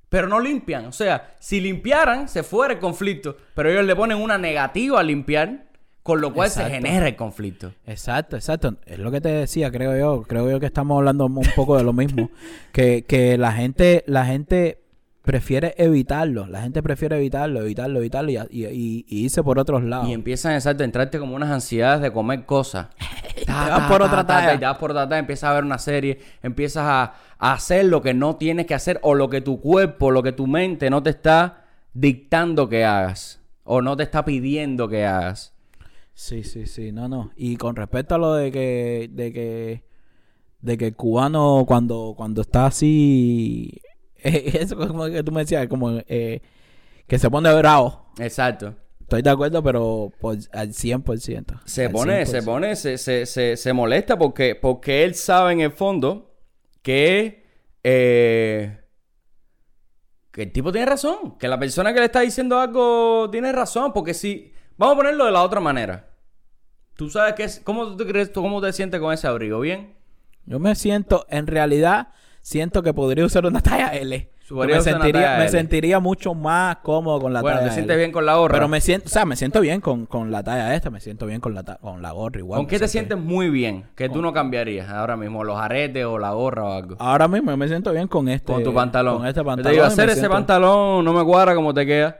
[0.09, 0.87] pero no limpian.
[0.87, 3.37] O sea, si limpiaran, se fuera el conflicto.
[3.55, 5.65] Pero ellos le ponen una negativa a limpiar,
[6.07, 7.73] con lo cual se genera el conflicto.
[7.87, 8.77] Exacto, exacto.
[8.87, 10.23] Es lo que te decía, creo yo.
[10.23, 12.31] Creo yo que estamos hablando un poco de lo mismo.
[12.73, 14.79] que, que la gente, la gente
[15.23, 16.47] prefiere evitarlo.
[16.47, 20.09] La gente prefiere evitarlo, evitarlo, evitarlo y, y, y- y irse por otros lados.
[20.09, 22.87] Y empiezan exacto, a entrarte como unas ansiedades de comer cosas.
[23.47, 24.55] Ta, vas por otra talla.
[24.55, 27.85] y te vas por otra talla, empiezas a ver una serie, empiezas a, a hacer
[27.87, 30.88] lo que no tienes que hacer o lo que tu cuerpo, lo que tu mente
[30.88, 35.53] no te está dictando que hagas o no te está pidiendo que hagas.
[36.16, 37.31] Sí, sí, sí, no, no.
[37.37, 39.85] Y con respecto a lo de que, de que,
[40.62, 43.83] de que el cubano cuando, cuando está así,
[44.16, 46.40] eso como que tú me decías, como eh,
[47.07, 48.07] que se pone bravo.
[48.18, 48.74] Exacto.
[48.98, 51.61] Estoy de acuerdo, pero por, al 100%.
[51.66, 52.44] Se al pone, se 100%.
[52.46, 56.35] pone, se, se, se, se molesta porque, porque él sabe en el fondo
[56.81, 57.44] que,
[57.85, 58.81] eh,
[60.33, 61.37] que el tipo tiene razón.
[61.38, 63.92] Que la persona que le está diciendo algo tiene razón.
[63.92, 64.55] Porque si.
[64.79, 66.07] Vamos a ponerlo de la otra manera.
[66.97, 67.61] Tú sabes que es.
[67.65, 69.61] ¿Cómo tú te crees, tú- cómo te sientes con ese abrigo?
[69.61, 69.95] ¿Bien?
[70.45, 72.09] Yo me siento, en realidad,
[72.41, 74.31] siento que podría usar una talla L.
[74.49, 77.99] Me sentiría, me sentiría mucho más cómodo con la bueno, talla te sientes L.
[77.99, 78.53] bien con la gorra.
[78.55, 81.27] Pero me siento, o sea, me siento bien con, con la talla esta, me siento
[81.27, 82.59] bien con la, con la gorra igual.
[82.59, 83.87] ¿Con qué te sientes muy bien?
[83.97, 85.43] Que tú no cambiarías ahora mismo.
[85.43, 86.97] Los aretes o la gorra o algo.
[87.01, 88.53] Ahora mismo yo me siento bien con este.
[88.53, 89.19] con tu pantalón.
[89.19, 89.69] Con este Yo pantalón.
[89.71, 92.17] Te digo, hacer ese siento- pantalón no me cuadra como te queda.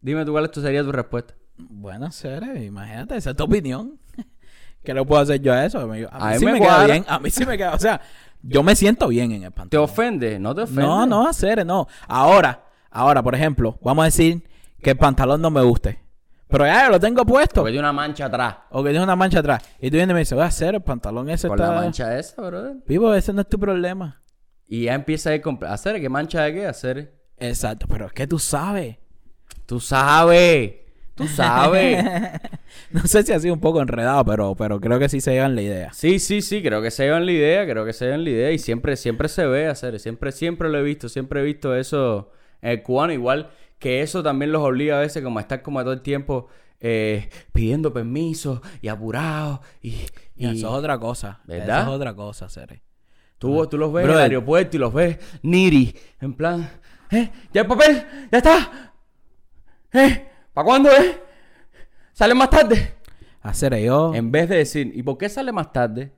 [0.00, 1.34] Dime tú cuál esto sería tu respuesta.
[1.68, 3.98] Bueno, Cere, imagínate, esa es tu opinión.
[4.84, 5.80] ¿Qué le puedo hacer yo a eso?
[5.80, 7.04] A mí, A mí sí me me, queda bien.
[7.06, 7.74] A mí sí me queda.
[7.74, 8.00] O sea,
[8.42, 9.84] yo me siento bien en el ¿Te pantalón.
[9.84, 10.38] ofende?
[10.38, 10.82] ¿No te ofende?
[10.82, 11.86] No, no, Cere, no.
[12.08, 14.42] Ahora, ahora, por ejemplo, vamos a decir
[14.82, 16.00] que el pantalón no me guste.
[16.48, 17.60] Pero ya lo tengo puesto.
[17.60, 18.56] Porque tiene una mancha atrás.
[18.70, 19.62] O que tiene una mancha atrás.
[19.80, 21.72] Y tú vienes y me dices, voy a hacer el pantalón ese Con está...
[21.72, 22.76] la mancha esa, brother.
[22.86, 24.20] Vivo, ese no es tu problema.
[24.66, 25.58] Y ya empieza a ir con...
[25.64, 26.00] ¿Hacer?
[26.00, 26.66] ¿Qué mancha de qué?
[26.66, 27.20] ¿Hacer?
[27.36, 28.96] Exacto, pero es que tú sabes.
[29.66, 30.74] Tú sabes.
[31.20, 32.04] Tú sabes.
[32.90, 35.54] no sé si ha sido un poco enredado, pero, pero creo que sí se llevan
[35.54, 35.92] la idea.
[35.92, 36.62] sí, sí, sí.
[36.62, 37.66] Creo que se llevan la idea.
[37.66, 38.50] Creo que se llevan la idea.
[38.52, 39.98] Y siempre, siempre se ve hacer.
[40.00, 41.08] Siempre, siempre lo he visto.
[41.08, 43.12] Siempre he visto eso en el cubano.
[43.12, 46.48] Igual que eso también los obliga a veces como a estar como todo el tiempo
[46.80, 49.60] eh, pidiendo permiso y apurados.
[49.82, 49.96] Y,
[50.36, 51.40] eso es otra cosa.
[51.44, 51.82] ¿Verdad?
[51.82, 52.82] Eso es otra cosa, Cere.
[53.38, 55.94] Tú, tú los ves en el aeropuerto y los ves niri.
[56.20, 56.70] En plan,
[57.10, 57.30] ¿eh?
[57.52, 58.06] ¿Ya el papel?
[58.30, 58.92] ¿Ya está?
[59.92, 60.29] ¿Eh?
[60.60, 61.16] ¿Para cuándo es?
[62.12, 62.92] ¿Sale más tarde?
[63.40, 64.14] Hacer yo...
[64.14, 66.12] En vez de decir, ¿y por qué sale más tarde?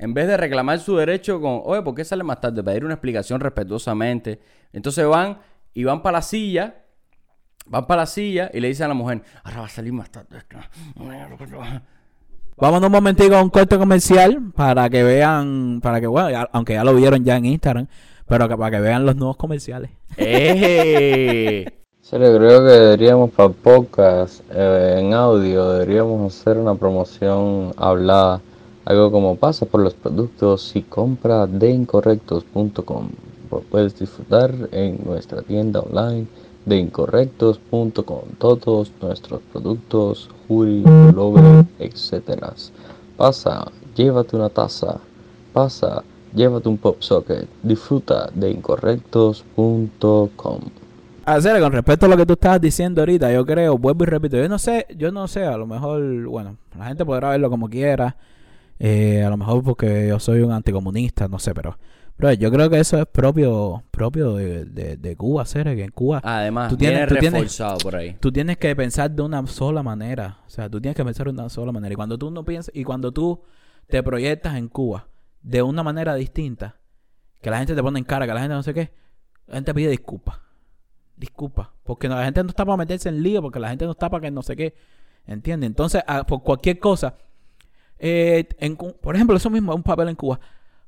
[0.00, 2.64] En vez de reclamar su derecho con, oye, ¿por qué sale más tarde?
[2.64, 4.40] Pedir una explicación respetuosamente.
[4.72, 5.38] Entonces van
[5.72, 6.82] y van para la silla,
[7.66, 10.10] van para la silla y le dicen a la mujer, ahora va a salir más
[10.10, 10.42] tarde.
[12.56, 16.72] Vámonos un momentico a un corte comercial para que vean, para que, bueno, ya- aunque
[16.72, 17.86] ya lo vieron ya en Instagram,
[18.26, 19.92] pero que, para que vean los nuevos comerciales.
[20.16, 21.84] ¡Eh!
[22.08, 28.40] Serio, creo que deberíamos para podcast eh, en audio, deberíamos hacer una promoción hablada,
[28.84, 33.08] algo como pasa por los productos y compra de incorrectos.com.
[33.72, 36.28] Puedes disfrutar en nuestra tienda online
[36.64, 42.40] de incorrectos.com todos nuestros productos, jury, pullover, etc.
[43.16, 43.66] Pasa,
[43.96, 45.00] llévate una taza,
[45.52, 50.60] pasa, llévate un pop socket, disfruta de incorrectos.com.
[51.26, 54.36] Hacer con respecto a lo que tú estabas diciendo ahorita, yo creo, vuelvo y repito,
[54.36, 57.68] yo no sé, yo no sé, a lo mejor, bueno, la gente podrá verlo como
[57.68, 58.16] quiera,
[58.78, 61.78] eh, a lo mejor porque yo soy un anticomunista, no sé, pero,
[62.16, 65.90] pero yo creo que eso es propio, propio de, de, de Cuba, hacer que en
[65.90, 68.16] Cuba Además, Tú tienes- tú tienes- por ahí.
[68.20, 70.38] tú tienes que pensar de una sola manera.
[70.46, 71.92] O sea, tú tienes que pensar de una sola manera.
[71.92, 73.42] Y cuando tú no piensas, y cuando tú
[73.88, 75.08] te proyectas en Cuba
[75.42, 76.76] de una manera distinta,
[77.42, 78.92] que la gente te pone en cara, que la gente no sé qué,
[79.48, 80.38] la gente pide disculpas.
[81.16, 81.68] Disculpas.
[81.84, 84.20] Porque la gente no está para meterse en lío, porque la gente no está para
[84.22, 84.74] que no sé qué.
[85.26, 85.66] ¿Entiendes?
[85.68, 87.14] Entonces, a- por cualquier cosa.
[87.98, 88.46] eh,
[89.00, 90.38] por ejemplo, eso mismo, un papel en Cuba.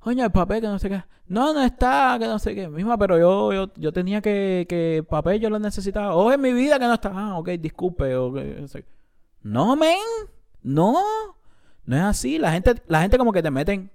[0.01, 1.03] Coño, el papel que no sé qué.
[1.27, 2.69] No, no está, que no sé qué.
[2.69, 6.15] Misma, pero yo, yo, yo tenía que, que papel yo lo necesitaba.
[6.15, 7.11] O en mi vida que no está.
[7.15, 8.15] Ah, ok, disculpe.
[8.17, 8.85] O que, no sé.
[9.43, 9.97] No, men.
[10.63, 10.95] No.
[11.85, 12.39] No es así.
[12.39, 13.91] La gente, la gente como que te meten.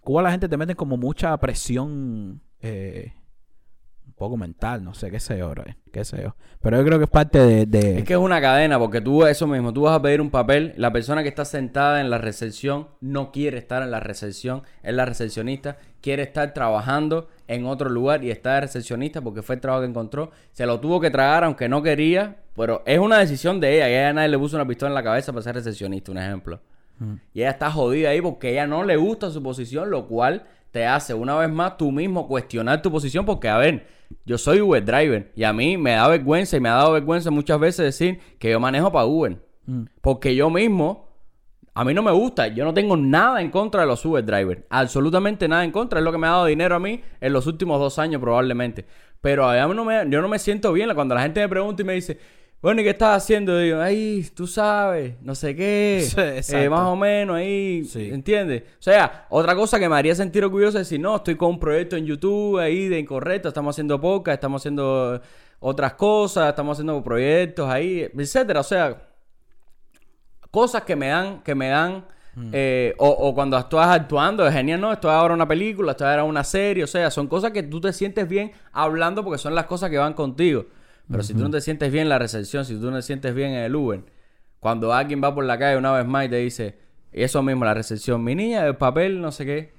[0.00, 2.40] Cuba la gente te meten como mucha presión.
[2.60, 3.12] eh,
[4.16, 6.36] poco mental, no sé, qué sé yo, bro, qué sé yo.
[6.60, 7.66] Pero yo creo que es parte de...
[7.66, 10.30] de- Es que es una cadena, porque tú eso mismo, tú vas a pedir un
[10.30, 14.62] papel, la persona que está sentada en la recepción no quiere estar en la recepción,
[14.82, 19.56] es la recepcionista, quiere estar trabajando en otro lugar y está de recepcionista porque fue
[19.56, 23.18] el trabajo que encontró, se lo tuvo que tragar aunque no quería, pero es una
[23.18, 25.42] decisión de ella, y a ella nadie le puso una pistola en la cabeza para
[25.42, 26.60] ser recepcionista, un ejemplo.
[27.34, 30.44] Y ella está jodida ahí porque ella no le gusta su posición, lo cual
[30.74, 33.86] te hace una vez más tú mismo cuestionar tu posición porque, a ver,
[34.24, 37.30] yo soy Uber driver y a mí me da vergüenza y me ha dado vergüenza
[37.30, 39.38] muchas veces decir que yo manejo para Uber.
[39.66, 39.84] Mm.
[40.00, 41.10] Porque yo mismo,
[41.74, 44.62] a mí no me gusta, yo no tengo nada en contra de los Uber drivers,
[44.68, 47.46] absolutamente nada en contra, es lo que me ha dado dinero a mí en los
[47.46, 48.84] últimos dos años probablemente.
[49.20, 51.82] Pero a mí no me, yo no me siento bien cuando la gente me pregunta
[51.82, 52.18] y me dice,
[52.64, 53.58] bueno, ¿y qué estás haciendo?
[53.58, 56.02] Digo, ay, tú sabes, no sé qué,
[56.42, 58.08] Sí, eh, más o menos ahí, Sí.
[58.10, 58.62] ¿entiendes?
[58.78, 61.60] O sea, otra cosa que me haría sentir orgulloso es decir, no, estoy con un
[61.60, 65.20] proyecto en YouTube ahí de incorrecto, estamos haciendo podcast, estamos haciendo
[65.60, 68.60] otras cosas, estamos haciendo proyectos ahí, etcétera.
[68.60, 68.96] O sea,
[70.50, 72.50] cosas que me dan, que me dan, Mm.
[72.52, 76.04] eh, o, o cuando estás actuando, es genial, no, esto es ahora una película, esto
[76.04, 79.38] es ahora una serie, o sea, son cosas que tú te sientes bien hablando porque
[79.38, 80.64] son las cosas que van contigo.
[81.10, 83.34] Pero si tú no te sientes bien en la recepción, si tú no te sientes
[83.34, 84.02] bien en el Uber,
[84.60, 86.78] cuando alguien va por la calle una vez más y te dice,
[87.12, 89.72] eso mismo, la recepción, mi niña, el papel, no sé qué.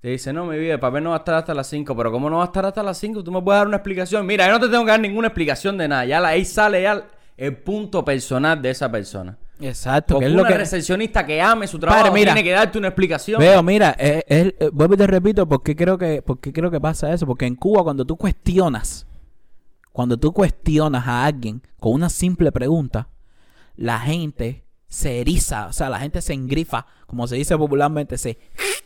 [0.00, 1.96] Te dice, no, mi vida, el papel no va a estar hasta las 5.
[1.96, 3.24] Pero ¿cómo no va a estar hasta las 5?
[3.24, 4.24] Tú me puedes dar una explicación.
[4.26, 6.04] Mira, yo no te tengo que dar ninguna explicación de nada.
[6.04, 7.02] Ya la- ahí sale ya
[7.36, 9.36] el punto personal de esa persona.
[9.60, 10.58] Exacto, Porque que es lo una que...
[10.58, 12.32] recepcionista que ame su trabajo Padre, mira.
[12.32, 13.40] tiene que darte una explicación.
[13.40, 16.80] Veo, mira, eh, es- eh, vuelvo y te repito, porque creo que, porque creo que
[16.80, 19.04] pasa eso, porque en Cuba cuando tú cuestionas,
[19.98, 23.08] cuando tú cuestionas a alguien con una simple pregunta,
[23.74, 28.38] la gente se eriza, o sea, la gente se engrifa, como se dice popularmente, se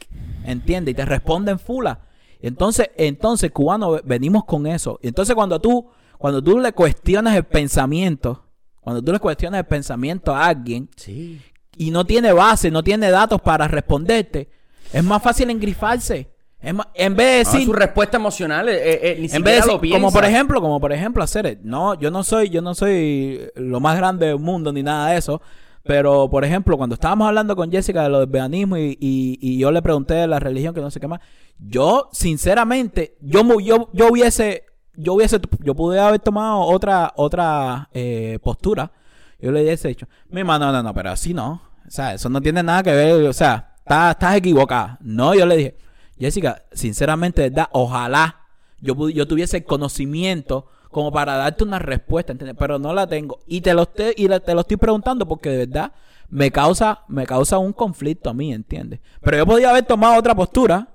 [0.46, 2.06] entiende y te responden fula.
[2.40, 4.98] Entonces, entonces cubano venimos con eso.
[5.02, 8.46] Entonces cuando tú, cuando tú le cuestionas el pensamiento,
[8.80, 11.42] cuando tú le cuestionas el pensamiento a alguien, Sí.
[11.76, 14.48] y no tiene base, no tiene datos para responderte,
[14.94, 16.31] es más fácil engrifarse.
[16.62, 19.66] En vez de No, decir, su respuesta emocional eh, eh, eh, ni en siquiera vez
[19.66, 19.98] de lo piensa.
[19.98, 23.80] como por ejemplo, como por ejemplo hacer, no, yo no soy, yo no soy lo
[23.80, 25.42] más grande del mundo ni nada de eso,
[25.82, 29.58] pero por ejemplo, cuando estábamos hablando con Jessica de lo del veganismo y, y- y
[29.58, 31.20] yo le pregunté de la religión que no sé qué más,
[31.58, 38.38] yo sinceramente, yo yo, yo hubiese, yo hubiese, yo pude haber tomado otra, otra eh,
[38.42, 38.92] postura.
[39.40, 41.62] Yo le hubiese dicho, mi no, no, no, pero así no.
[41.86, 44.98] O sea, eso no tiene nada que ver, o sea, estás, estás equivocada.
[45.00, 45.76] No, yo le dije,
[46.18, 48.42] Jessica, sinceramente, verdad, ojalá
[48.82, 52.56] yo, tuviese el conocimiento como para darte una respuesta, ¿entiendes?
[52.58, 53.38] Pero no la tengo.
[53.46, 55.92] Y te lo, estoy, y te lo estoy preguntando porque de verdad
[56.28, 59.00] me causa, me causa un conflicto a mí, ¿entiendes?
[59.20, 60.88] Pero yo podía haber tomado otra postura.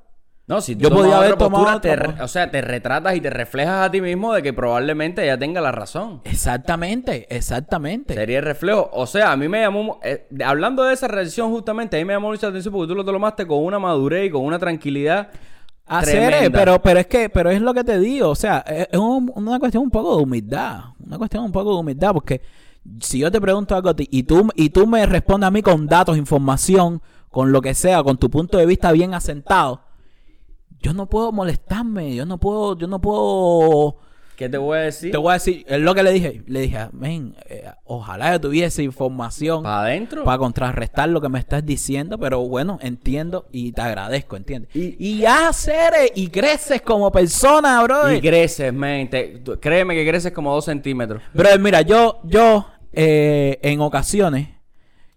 [0.47, 3.21] No, si tú Yo podía haber tomado postura, otra te o sea, te retratas y
[3.21, 6.21] te reflejas a ti mismo de que probablemente ella tenga la razón.
[6.23, 8.13] Exactamente, exactamente.
[8.13, 8.89] Sería el reflejo.
[8.93, 9.99] O sea, a mí me llamó...
[10.03, 13.03] eh, hablando de esa reacción justamente, a mí me llamó mucha atención porque tú lo
[13.03, 15.29] tomaste con una madurez y con una tranquilidad
[15.85, 18.89] Hacer, eh, pero, pero es que, pero es lo que te digo, o sea, es,
[18.91, 22.41] es un- una cuestión un poco de humildad, una cuestión un poco de humildad, porque
[22.99, 25.61] si yo te pregunto algo a ti y tú, y tú me respondes a mí
[25.61, 29.81] con datos, información, con lo que sea, con tu punto de vista bien asentado,
[30.81, 33.97] yo no puedo molestarme, yo no puedo, yo no puedo,
[34.35, 35.11] ¿Qué te voy a decir?
[35.11, 38.41] te voy a decir, es lo que le dije, le dije, men, eh, ojalá yo
[38.41, 40.23] tuviese información ¿Para adentro?
[40.23, 44.75] para contrarrestar lo que me estás diciendo, pero bueno, entiendo y te agradezco, ¿entiendes?
[44.75, 48.13] Y- Y, seres y creces como persona, bro.
[48.13, 48.71] Y creces.
[49.09, 51.21] Te- tú- créeme que creces como dos centímetros.
[51.33, 54.49] Bro, mira, yo, yo, eh, en ocasiones,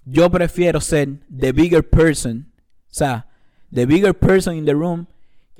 [0.06, 3.26] yo prefiero ser the bigger person, o sea,
[3.72, 5.06] the bigger person in the room,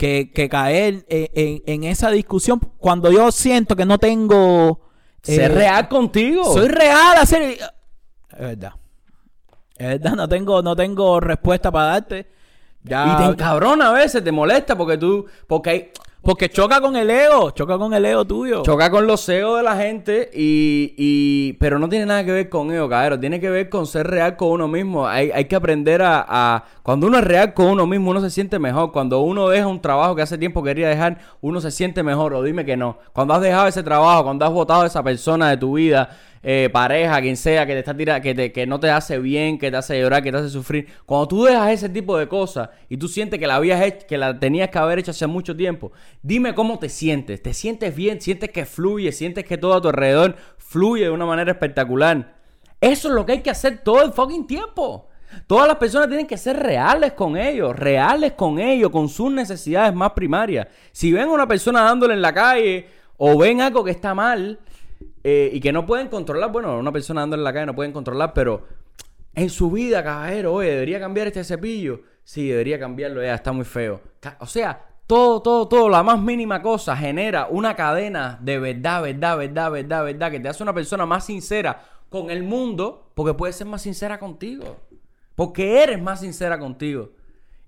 [0.01, 4.81] que, que caer en, en- en esa discusión cuando yo siento que no tengo...
[5.27, 6.43] eh, Ser real contigo.
[6.55, 7.43] Soy real, hacer...
[8.31, 8.73] Es verdad.
[9.77, 12.27] Es verdad, no tengo, no tengo respuesta para darte.
[12.83, 15.27] Ya, Y te encabrona a veces, te molesta porque tú...
[15.47, 15.91] Porque hay...
[16.23, 18.63] porque choca con el ego, choca con el ego tuyo.
[18.63, 22.49] Choca con los egos de la gente y, y- Pero no tiene nada que ver
[22.49, 23.21] con ego, cabrón.
[23.21, 25.07] Tiene que ver con ser real con uno mismo.
[25.09, 28.31] Hay, hay que aprender a, a- Cuando uno es real con uno mismo, uno se
[28.31, 28.93] siente mejor.
[28.93, 32.35] Cuando uno deja un trabajo que hace tiempo quería dejar, uno se siente mejor.
[32.35, 32.99] O dime que no.
[33.13, 36.11] Cuando has dejado ese trabajo, cuando has votado a esa persona de tu vida...
[36.43, 39.59] eh, pareja, quien sea, que te está tira, que, te, que no te hace bien,
[39.59, 40.89] que te hace llorar, que te hace sufrir.
[41.05, 44.17] Cuando tú dejas ese tipo de cosas y tú sientes que la habías hecho, que
[44.17, 47.43] la tenías que haber hecho hace mucho tiempo, dime cómo te sientes.
[47.43, 48.21] ¿Te sientes bien?
[48.21, 49.13] ¿Sientes que fluye?
[49.13, 52.35] ¿Sientes que todo a tu alrededor fluye de una manera espectacular?
[52.81, 55.09] Eso es lo que hay que hacer todo el fucking tiempo.
[55.47, 59.95] Todas las personas tienen que ser reales con ellos, reales con ellos, con sus necesidades
[59.95, 60.67] más primarias.
[60.91, 64.59] Si ven a una persona dándole en la calle o ven algo que está mal
[65.23, 67.93] eh, y que no pueden controlar, bueno, una persona dándole en la calle no pueden
[67.93, 68.67] controlar, pero
[69.35, 72.03] en su vida, caballero, oye, debería cambiar este cepillo.
[72.25, 74.01] Sí, debería cambiarlo, ya está muy feo.
[74.39, 79.37] O sea, todo, todo, todo, la más mínima cosa genera una cadena de verdad, verdad,
[79.37, 83.57] verdad, verdad, verdad, que te hace una persona más sincera con el mundo, porque puedes
[83.57, 84.77] ser más sincera contigo.
[85.35, 87.11] Porque eres más sincera contigo.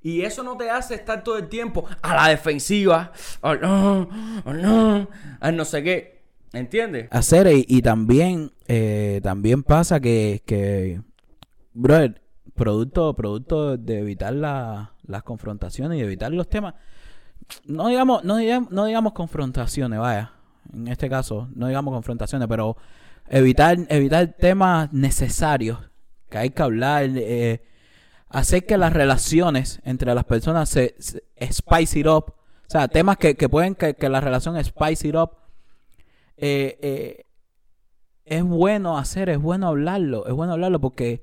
[0.03, 3.13] Y eso no te hace estar todo el tiempo a la defensiva.
[3.41, 4.09] Oh, no,
[4.45, 5.09] oh, no,
[5.41, 6.12] al no sé qué.
[6.53, 7.09] ¿Entiendes?
[7.11, 11.01] hacer y, también eh, también pasa que, que
[11.73, 12.21] brother,
[12.55, 16.75] producto producto de evitar la- las confrontaciones y evitar los temas
[17.67, 20.33] no digamos no digamos, no digamos confrontaciones vaya
[20.75, 22.77] en este caso no digamos confrontaciones pero
[23.29, 25.79] evitar evitar temas necesarios
[26.29, 27.63] que hay que hablar eh,
[28.29, 33.17] hacer que las relaciones entre las personas se, se spice it up o sea temas
[33.17, 35.31] que, que pueden que, que la relación spice it up
[36.43, 37.25] eh, eh,
[38.25, 41.23] es bueno hacer, es bueno hablarlo, es bueno hablarlo porque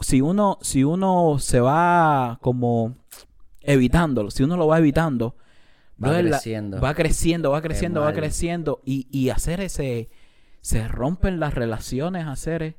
[0.00, 2.96] si uno, si uno se va como
[3.60, 5.36] evitándolo, si uno lo va evitando,
[6.02, 6.80] Va brother, creciendo.
[6.80, 8.80] va creciendo, va creciendo, va creciendo.
[8.84, 10.10] Y, y hacer ese,
[10.60, 12.76] se rompen las relaciones, hacer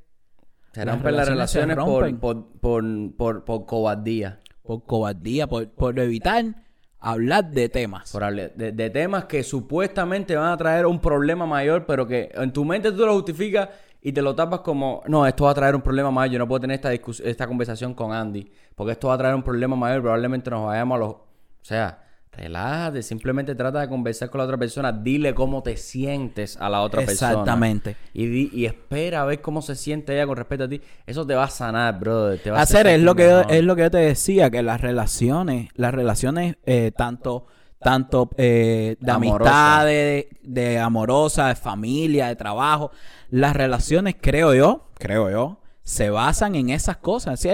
[0.73, 2.19] Se Las rompen las relaciones se relaciones por, rompen.
[2.19, 4.41] por, por, por, por cobardía.
[4.63, 6.64] por cobardía, por, por evitar
[7.05, 8.11] hablar de temas.
[8.11, 12.31] Por hablar de, de temas que supuestamente van a traer un problema mayor, pero que
[12.33, 13.69] en tu mente tú lo justificas
[14.01, 16.47] y te lo tapas como, no, esto va a traer un problema mayor, yo no
[16.47, 20.01] puedo tener esta, esta conversación con Andy, porque esto va a traer un problema mayor,
[20.01, 21.09] probablemente nos vayamos a los...
[21.09, 21.23] O
[21.61, 22.04] sea,
[22.35, 26.81] relájate, simplemente trata de conversar con la otra persona, dile cómo te sientes a la
[26.81, 27.31] otra persona.
[27.31, 27.95] Exactamente.
[28.13, 30.81] Y, y espera a ver cómo se siente ella con respecto a ti.
[31.05, 32.39] Eso te va a sanar, brother.
[32.39, 34.63] Te va a hacer es lo que yo, es lo que yo te decía que
[34.63, 37.47] las relaciones las relaciones eh, tanto
[37.79, 42.91] tanto eh, de amistades de, de amorosa de familia de trabajo
[43.29, 47.45] las relaciones creo yo creo yo se basan en esas cosas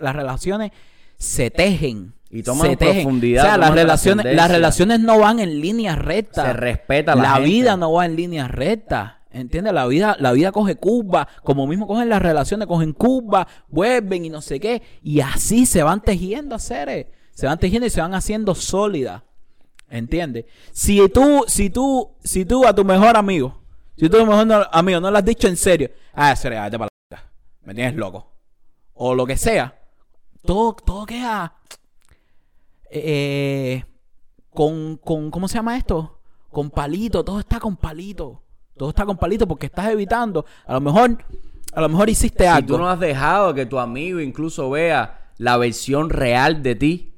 [0.00, 0.72] las relaciones
[1.18, 2.94] se tejen Y toman se tejen.
[3.02, 7.16] profundidad, o sea las relaciones las relaciones no van en línea recta Se respeta a
[7.16, 7.48] la la gente.
[7.50, 9.12] vida no va en línea recta.
[9.30, 9.74] ¿Entiendes?
[9.74, 14.30] La vida, la vida coge curva, como mismo cogen las relaciones, cogen curva, vuelven y
[14.30, 14.80] no sé qué.
[15.02, 17.06] Y así se van tejiendo seres.
[17.32, 19.22] Se van tejiendo y se van haciendo sólidas.
[19.90, 20.46] ¿Entiendes?
[20.72, 23.62] Si tú, si tú, si tú a tu mejor amigo,
[23.98, 26.62] si tú a tu mejor no- amigo no lo has dicho en serio, ah, serio,
[26.62, 27.22] vete para la
[27.62, 28.32] me tienes loco.
[28.94, 29.78] O lo que sea.
[30.46, 31.56] Todo, todo queda
[32.90, 33.84] eh,
[34.50, 36.18] con, con, ¿cómo se llama esto?
[36.50, 38.42] Con palito, todo está con palito.
[38.76, 40.44] Todo está con palito porque estás evitando.
[40.66, 41.18] A lo mejor,
[41.72, 42.66] a lo mejor hiciste Si algo.
[42.66, 47.12] tú no has dejado que tu amigo incluso vea la versión real de ti,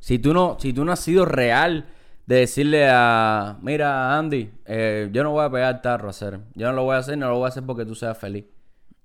[0.00, 1.86] si tú no, si tú no has sido real
[2.26, 6.66] de decirle a, mira Andy, eh, yo no voy a pegar tarro a hacer, yo
[6.68, 8.44] no lo voy a hacer, no lo voy a hacer porque tú seas feliz.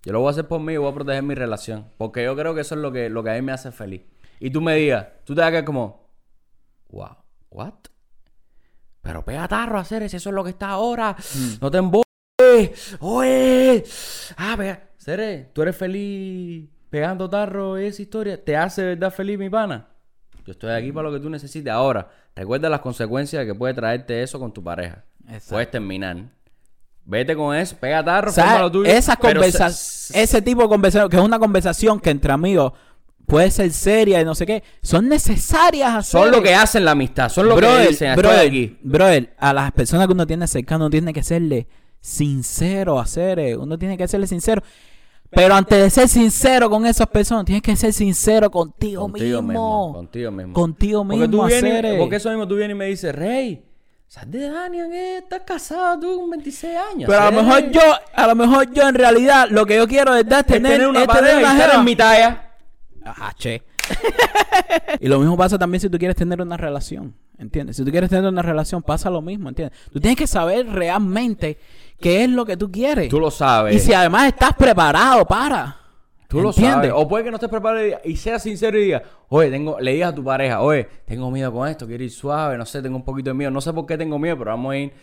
[0.05, 2.35] Yo lo voy a hacer por mí y voy a proteger mi relación, porque yo
[2.35, 4.01] creo que eso es lo que, lo que a mí me hace feliz.
[4.45, 6.05] Y tú me digas, tú te quedar como,
[6.89, 7.15] wow,
[7.49, 7.73] what?
[9.01, 11.15] Pero pega tarro a hacer eso es lo que está ahora.
[11.61, 12.97] No te emboques.
[12.99, 13.85] Oye.
[14.35, 14.89] Ah, pega.
[14.97, 18.43] Cere, tú eres feliz pegando tarro y esa historia.
[18.43, 19.87] ¿Te hace verdad feliz, mi pana?
[20.45, 21.71] Yo estoy aquí para lo que tú necesites.
[21.71, 25.05] Ahora, recuerda las consecuencias que puede traerte eso con tu pareja.
[25.25, 25.51] Exacto.
[25.51, 26.17] Puedes terminar.
[27.05, 28.89] Vete con eso, pega tarro, O sea, tuyo.
[28.91, 32.73] esas conversa- se- ese tipo de conversación, que es una conversación que entre amigos
[33.33, 36.21] puede ser seria y no sé qué, son necesarias hacer.
[36.21, 38.15] son lo que hacen la amistad, son lo brother, que dicen.
[38.15, 38.77] Brother, aquí.
[38.83, 41.67] brother, a las personas que uno tiene cercano, uno tiene que serle
[41.99, 44.61] sincero a hacer, eh, uno tiene que serle sincero.
[45.31, 49.87] Pero antes de ser sincero con esas personas, tienes que ser sincero contigo, Contigo mismo.
[49.87, 49.93] mismo.
[49.93, 50.53] Contigo mismo.
[50.53, 51.95] Contigo Porque mismo, tú vienes, eh.
[51.97, 53.65] porque eso mismo tú vienes y me dices, Rey,
[54.07, 57.09] sal de Daniel, que estás casado tú con 26 años.
[57.09, 57.45] Pero a lo Rey".
[57.45, 57.81] mejor yo,
[58.13, 60.71] a lo mejor yo en realidad lo que yo quiero de verdad es Es tener,
[60.73, 61.79] tener una es pareja tener y una estar jeva.
[61.79, 62.49] en mi talla.
[63.05, 63.63] Ajá, che.
[64.99, 67.75] y lo mismo pasa también si tú quieres tener una relación, ¿entiendes?
[67.77, 69.77] Si tú quieres tener una relación, pasa lo mismo, ¿entiendes?
[69.91, 71.57] Tú tienes que saber realmente
[71.99, 73.09] qué es lo que tú quieres.
[73.09, 73.75] Tú lo sabes.
[73.75, 75.77] y si además estás preparado para.
[76.27, 76.89] Tú lo ¿entiendes?
[76.89, 76.91] sabes.
[76.95, 79.93] O puede que no estés preparado y, diga- seas sincero y digas, oye, tengo, le
[79.93, 82.95] digas a tu pareja, oye, tengo miedo con esto, quiero ir suave, no sé, tengo
[82.95, 84.93] un poquito de miedo, no sé por qué tengo miedo, pero vamos a ir,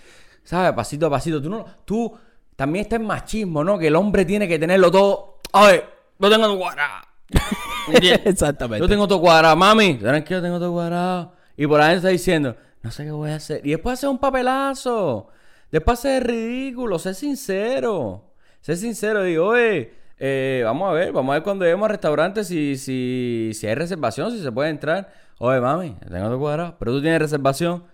[0.42, 0.72] ¿sabes?
[0.72, 1.40] Pasito a pasito.
[1.40, 2.12] Tú no, tú
[2.56, 3.78] también está el machismo, ¿no?
[3.78, 5.38] Que el hombre tiene que tenerlo todo.
[5.52, 5.84] Oye,
[6.18, 7.04] lo tengo todo cuadrado.
[8.24, 8.80] Exactamente.
[8.80, 9.94] Yo tengo todo cuadrado, mami.
[9.94, 11.32] Tranquilo, tengo todo cuadrado.
[11.56, 13.60] Y por ahí está diciendo, no sé qué voy a hacer.
[13.64, 15.28] Y después hacer un papelazo.
[15.70, 16.98] Después hacer ridículo.
[16.98, 18.32] Sé sincero.
[18.60, 19.22] Sé sincero.
[19.22, 21.12] Digo, oye, eh, vamos a ver.
[21.12, 24.70] Vamos a ver cuando lleguemos al restaurante si, si, si hay reservación, si se puede
[24.70, 25.12] entrar.
[25.38, 26.76] Oye, mami, tengo todo cuadrado.
[26.78, 27.84] Pero tú tienes reservación.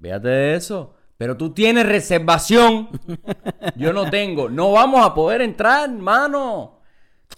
[0.00, 0.94] Fíjate de eso.
[1.16, 2.88] Pero tú tienes reservación.
[3.76, 4.48] Yo no tengo.
[4.48, 6.80] No vamos a poder entrar, mano.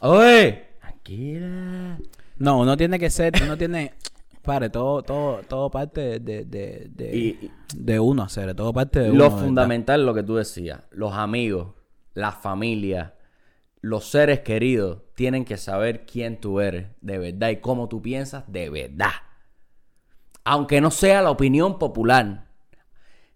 [0.00, 0.69] Oye,
[1.16, 1.98] tranquila.
[2.38, 3.94] No, uno tiene que ser, uno tiene.
[4.42, 9.08] Pare, todo, todo, todo parte de, de, de, Y- de uno hacer, todo parte de
[9.08, 9.24] Lo uno.
[9.28, 9.38] ¿verdad?
[9.44, 11.74] fundamental, lo que tú decías, los amigos,
[12.14, 13.14] la familia,
[13.82, 18.44] los seres queridos tienen que saber quién tú eres de verdad y cómo tú piensas
[18.50, 19.10] de verdad.
[20.42, 22.46] Aunque no sea la opinión popular.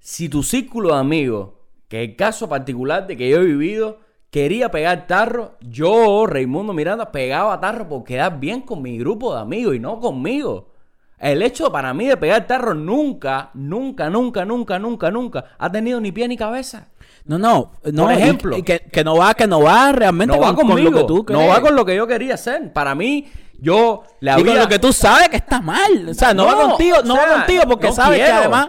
[0.01, 1.51] Si tu círculo de amigos,
[1.89, 4.01] que es el caso particular de que yo he vivido,
[4.35, 9.41] quería pegar tarro, yo, Raimundo Miranda, pegaba tarro por quedar bien con mi grupo de
[9.41, 10.73] amigos y no conmigo.
[11.21, 16.01] El hecho para mí de pegar tarro nunca, nunca, nunca, nunca, nunca, nunca ha tenido
[16.01, 16.89] ni pie ni cabeza.
[17.27, 18.03] No, no, no.
[18.03, 18.59] Por ejemplo.
[18.59, 20.91] y que, que no va, que no va realmente No va con, con conmigo.
[20.91, 21.51] lo que tú no crees.
[21.51, 22.73] va con lo que yo quería hacer.
[22.73, 23.29] Para mí,
[23.61, 24.63] yo le Y con había...
[24.65, 26.09] lo que tú sabes que está mal.
[26.09, 28.33] O sea, no, No, va contigo, no o sea, va contigo porque no sabes que
[28.33, 28.69] además.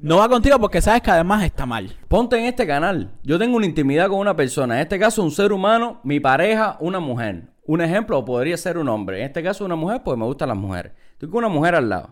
[0.00, 1.96] No va contigo porque sabes que además está mal.
[2.08, 3.10] Ponte en este canal.
[3.22, 4.74] Yo tengo una intimidad con una persona.
[4.74, 7.44] En este caso, un ser humano, mi pareja, una mujer.
[7.66, 9.20] un ejemplo, podría ser un hombre.
[9.20, 10.92] En este caso, una mujer, pues me gustan las mujeres.
[11.12, 12.10] Estoy con una mujer al lado.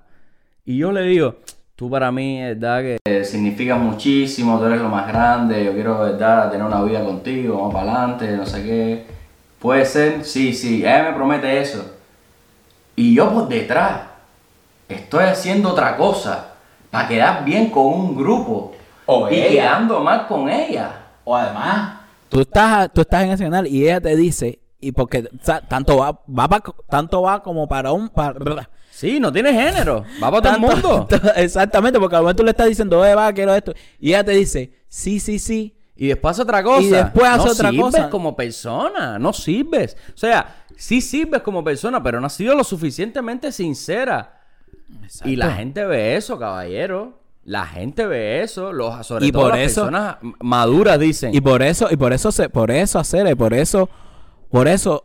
[0.65, 1.37] Y yo le digo,
[1.77, 6.51] tú para mí, verdad que significas muchísimo, tú eres lo más grande, yo quiero, verdad,
[6.51, 9.07] tener una vida contigo, vamos para adelante, no sé qué.
[9.59, 11.97] Puede ser, sí, sí, ella me promete eso.
[12.97, 14.03] Y yo por detrás
[14.89, 16.52] estoy haciendo otra cosa
[16.93, 18.73] para quedar bien con un grupo
[19.07, 19.49] O y ella.
[19.49, 20.91] quedando mal con ella.
[21.25, 21.95] O además,
[22.29, 25.61] tú estás, tú estás en ese canal y ella te dice, y porque o sea,
[25.61, 30.31] tanto va, va pa- tanto va como para un para, Sí, no tiene género, va
[30.31, 31.09] para todo el tanto- mundo.
[31.37, 33.73] Exactamente, porque al momento tú le estás diciendo, eh, va, quiero esto.
[33.99, 35.77] Y ella te dice, sí, sí, sí.
[35.97, 36.83] Y después hace otra cosa.
[36.83, 38.11] Y después hace no otra sirves cosa.
[38.11, 39.97] como persona, no sirves.
[40.15, 44.42] O sea, sí sirves como persona, pero no has sido lo suficientemente sincera.
[45.25, 47.21] Y la gente ve eso, caballero.
[47.45, 51.35] La gente ve eso, los, sobre Y todo por las eso- personas maduras dicen.
[51.35, 53.89] Y por eso, y por eso se, por eso hacer, por eso,
[54.49, 55.05] por eso,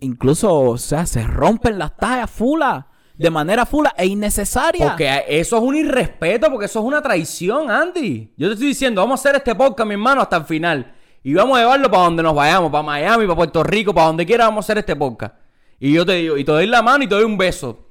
[0.00, 4.84] incluso, o sea, se rompen las tallas fula, de manera fula e innecesaria.
[4.88, 8.32] Porque eso es un irrespeto, porque eso es una traición, Andy.
[8.36, 10.92] Yo te estoy diciendo, vamos a hacer este podcast, mi hermano, hasta el final.
[11.22, 14.26] Y vamos a llevarlo para donde nos vayamos, para Miami, para Puerto Rico, para donde
[14.26, 15.34] quiera vamos a hacer este podcast.
[15.78, 17.90] Y yo te digo, y te doy la mano y te doy un beso.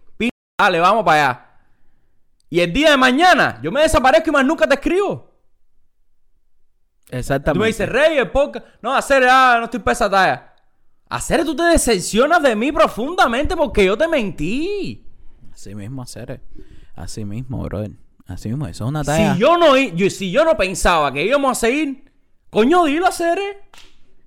[0.59, 1.44] Dale, vamos para allá.
[2.49, 5.31] Y el día de mañana, yo me desaparezco y más nunca te escribo.
[7.09, 7.59] Exactamente.
[7.59, 8.65] Tú me dices, Rey, el podcast.
[8.81, 10.53] No, hacer, ah, no estoy para esa talla.
[11.09, 15.05] Hacer, tú te decepcionas de mí profundamente porque yo te mentí.
[15.53, 16.41] Así mismo hacer,
[16.95, 17.91] así mismo, brother.
[18.27, 19.35] Así mismo, eso es una talla.
[19.35, 22.11] Si yo no, yo, si yo no pensaba que íbamos a seguir,
[22.49, 23.69] coño, dilo a Cere.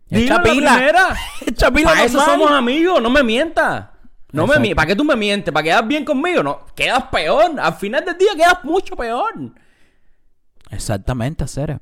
[0.07, 1.17] Dilo la primera.
[1.47, 3.89] Echa pila Para eso somos amigos, no me mientas.
[4.33, 4.61] No me Exacto.
[4.69, 5.53] mi- ¿Para qué tú me mientes?
[5.53, 6.43] ¿Para quedar bien conmigo?
[6.43, 7.59] No, quedas peor.
[7.59, 9.33] Al final del día quedas mucho peor.
[10.71, 11.81] Exactamente, hacer.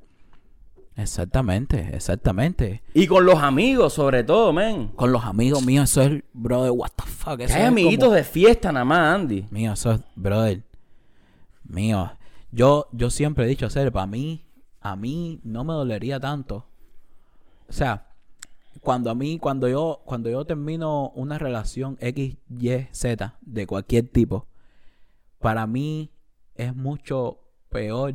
[0.95, 2.83] Exactamente, exactamente.
[2.95, 4.89] Y con los amigos, sobre todo, men.
[4.89, 7.41] Con los amigos míos, eso es, brother, what the fuck.
[7.41, 9.45] Eso hay es amiguitos como- de fiesta nada más, Andy.
[9.51, 10.63] Mío, eso es, brother.
[11.65, 12.13] Mío.
[12.51, 14.47] Yo, yo siempre he dicho, hacer, para mí,
[14.81, 16.65] a mí no me dolería tanto.
[17.69, 18.07] O sea,
[18.87, 24.07] cuando a mí, cuando yo, cuando yo termino una relación X, Y, Z de cualquier
[24.09, 24.47] tipo,
[25.41, 26.13] para mí
[26.55, 28.15] es mucho peor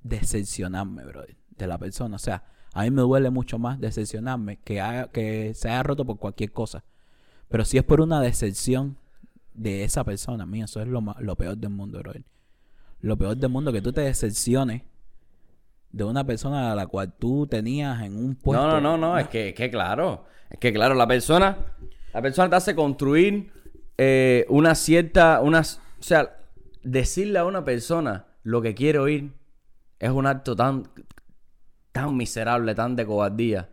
[0.00, 2.16] decepcionarme, brother, de la persona.
[2.16, 4.82] O sea, a mí me duele mucho más decepcionarme que,
[5.12, 6.82] que se haya roto por cualquier cosa.
[7.50, 8.96] Pero si es por una decepción
[9.52, 12.24] de esa persona, mío, eso es lo, lo peor del mundo, brother.
[13.00, 14.84] Lo peor del mundo, que tú te decepciones
[15.92, 18.66] de una persona a la cual tú tenías en un puesto.
[18.66, 21.56] No, no, no, no, es que, es que claro, es que claro, la persona,
[22.12, 23.52] la persona te hace construir
[23.98, 26.36] eh, una cierta, una, o sea,
[26.82, 29.32] decirle a una persona lo que quiere oír
[29.98, 30.88] es un acto tan,
[31.92, 33.68] tan miserable, tan de cobardía.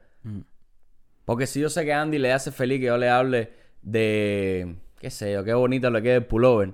[1.25, 4.75] Porque si yo sé que a Andy le hace feliz que yo le hable de,
[4.99, 6.73] qué sé yo, qué bonito le queda el pullover.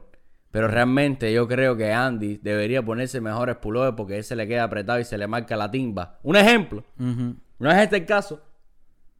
[0.55, 5.01] Pero realmente yo creo que Andy debería ponerse mejores pullover porque ese le queda apretado
[5.01, 6.17] y se le marca la timba.
[6.23, 6.81] Un ejemplo.
[6.95, 8.41] No es este el caso.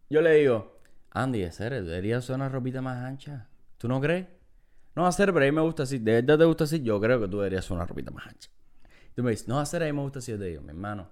[0.10, 0.80] Yo le digo,
[1.12, 3.50] Andy, de serio, debería usar una ropita más ancha.
[3.78, 4.28] ¿Tú no crees?
[4.96, 6.00] No, hacer, pero a mí me gusta así.
[6.00, 6.82] ¿De verdad te gusta así?
[6.82, 8.50] Yo creo que tú deberías usar una ropita más ancha.
[9.14, 10.32] Tú me dices, no, hacer, a mí me gusta así.
[10.32, 11.10] Yo te digo, mi hermano.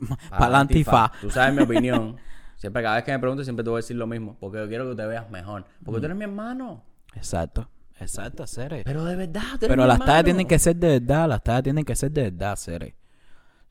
[0.36, 1.12] Pa'lante y fa.
[1.20, 2.16] Tú sabes mi opinión.
[2.56, 4.36] Siempre, cada vez que me preguntes, siempre te voy a decir lo mismo.
[4.40, 5.64] Porque yo quiero que te veas mejor.
[5.84, 6.82] Porque tú eres mi hermano.
[7.14, 7.68] Exacto,
[8.00, 8.82] exacto, Cere.
[8.84, 11.96] Pero de verdad, Pero las tallas tienen que ser de verdad, las tallas tienen que
[11.96, 12.96] ser de verdad, Cere.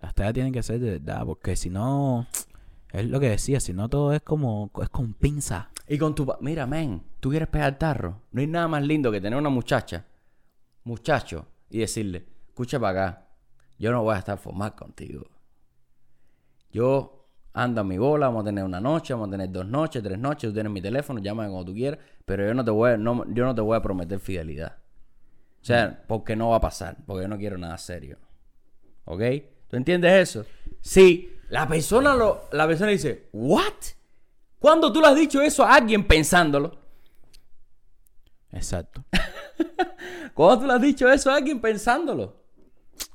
[0.01, 2.27] Las tallas tienen que ser de verdad, porque si no,
[2.91, 5.69] es lo que decía, si no todo es como, es con pinza.
[5.87, 6.27] Y con tu...
[6.41, 8.21] Mira, men, tú quieres pegar tarro.
[8.31, 10.05] No hay nada más lindo que tener una muchacha,
[10.83, 13.27] muchacho, y decirle, escucha para acá,
[13.77, 15.25] yo no voy a estar formal contigo.
[16.71, 17.20] Yo
[17.53, 20.17] ando a mi bola, vamos a tener una noche, vamos a tener dos noches, tres
[20.17, 22.97] noches, tú tienes mi teléfono, llámame cuando tú quieras, pero yo no te voy a,
[22.97, 24.77] no, yo no te voy a prometer fidelidad.
[25.61, 28.17] O sea, porque no va a pasar, porque yo no quiero nada serio.
[29.05, 29.21] ¿Ok?
[29.67, 30.45] ¿Tú entiendes eso?
[30.79, 33.73] Sí, la persona lo, la persona dice, ¿what?
[34.57, 36.79] ¿Cuándo tú le has dicho eso a alguien pensándolo?
[38.51, 39.03] Exacto.
[40.33, 42.40] ¿Cuándo tú le has dicho eso a alguien pensándolo?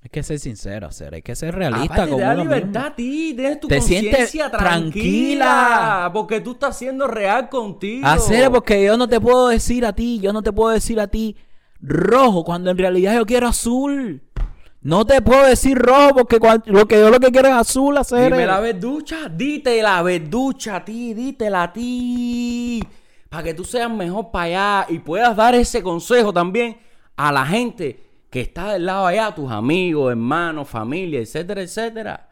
[0.02, 1.16] Hay que ser sincero, Cere.
[1.16, 2.86] Hay que ser realista Aparte, con te da uno libertad mismo.
[2.86, 6.10] a ti, tienes tu conciencia tranquila, tranquila.
[6.12, 8.06] porque tú estás siendo real contigo.
[8.06, 11.08] Hacer porque yo no te puedo decir a ti, yo no te puedo decir a
[11.08, 11.36] ti
[11.80, 14.22] rojo cuando en realidad yo quiero azul.
[14.80, 18.32] No te puedo decir rojo porque lo que yo lo que quiero es azul hacer.
[18.32, 22.80] Dime la verducha, dite la verducha a ti, dítela a ti.
[23.28, 26.76] Para que tú seas mejor para allá y puedas dar ese consejo también
[27.16, 28.05] a la gente
[28.36, 32.28] que está del lado allá, tus amigos, hermanos, familia, etcétera, etcétera.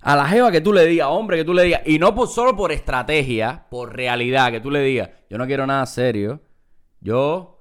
[0.00, 2.26] A la jeva que tú le digas, hombre, que tú le digas, y no por,
[2.26, 6.40] solo por estrategia, por realidad, que tú le digas, yo no quiero nada serio.
[7.02, 7.60] Yo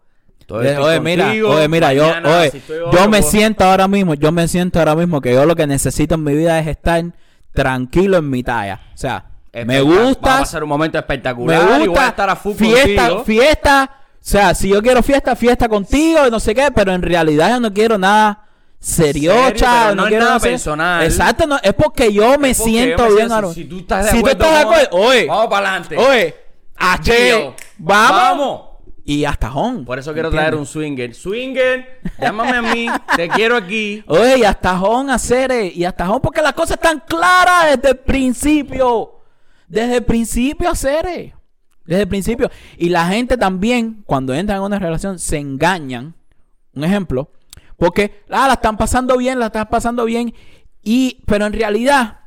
[0.50, 2.62] Oye, oye, mira, oye, mira, yo, oye, si
[2.94, 6.16] yo me siento ahora mismo, yo me siento ahora mismo que yo lo que necesito
[6.16, 7.04] en mi vida es estar
[7.52, 8.80] tranquilo en mi talla.
[8.94, 11.88] O sea, me Espectac- Va a gusta, pasar un momento me espectacular y voy a
[11.89, 13.24] gusta estar a full fiesta, contigo.
[13.26, 14.00] fiesta.
[14.24, 17.49] O sea, si yo quiero fiesta, fiesta contigo y no sé qué, pero en realidad
[17.49, 18.45] yo no quiero nada
[18.80, 21.03] seriocha, no es quiero nada hacer- personal.
[21.03, 23.49] Exacto, no, es porque yo me porque siento yo me bien ahora.
[23.53, 25.97] Si tú estás de Si tú acuerdo, estás de vamos- acuerdo, oye, Vamos para adelante.
[25.97, 26.36] oye,
[26.78, 28.61] H, vamos, Vamos.
[29.05, 29.84] y hasta home.
[29.84, 31.13] Por eso quiero traer un swinger.
[31.13, 34.03] Swinger, llámame a mí, te quiero aquí.
[34.07, 37.89] Oye, y hasta Jón hacer, eh, y hasta Jón porque las cosas están claras desde
[37.89, 39.19] el principio.
[39.67, 41.34] Desde el principio hacer, eh.
[41.86, 42.49] Desde el principio.
[42.77, 46.15] Y la gente también, cuando entran en una relación, se engañan.
[46.73, 47.31] Un ejemplo.
[47.77, 50.34] Porque, ah, la están pasando bien, la están pasando bien.
[50.81, 52.19] Y, pero en realidad,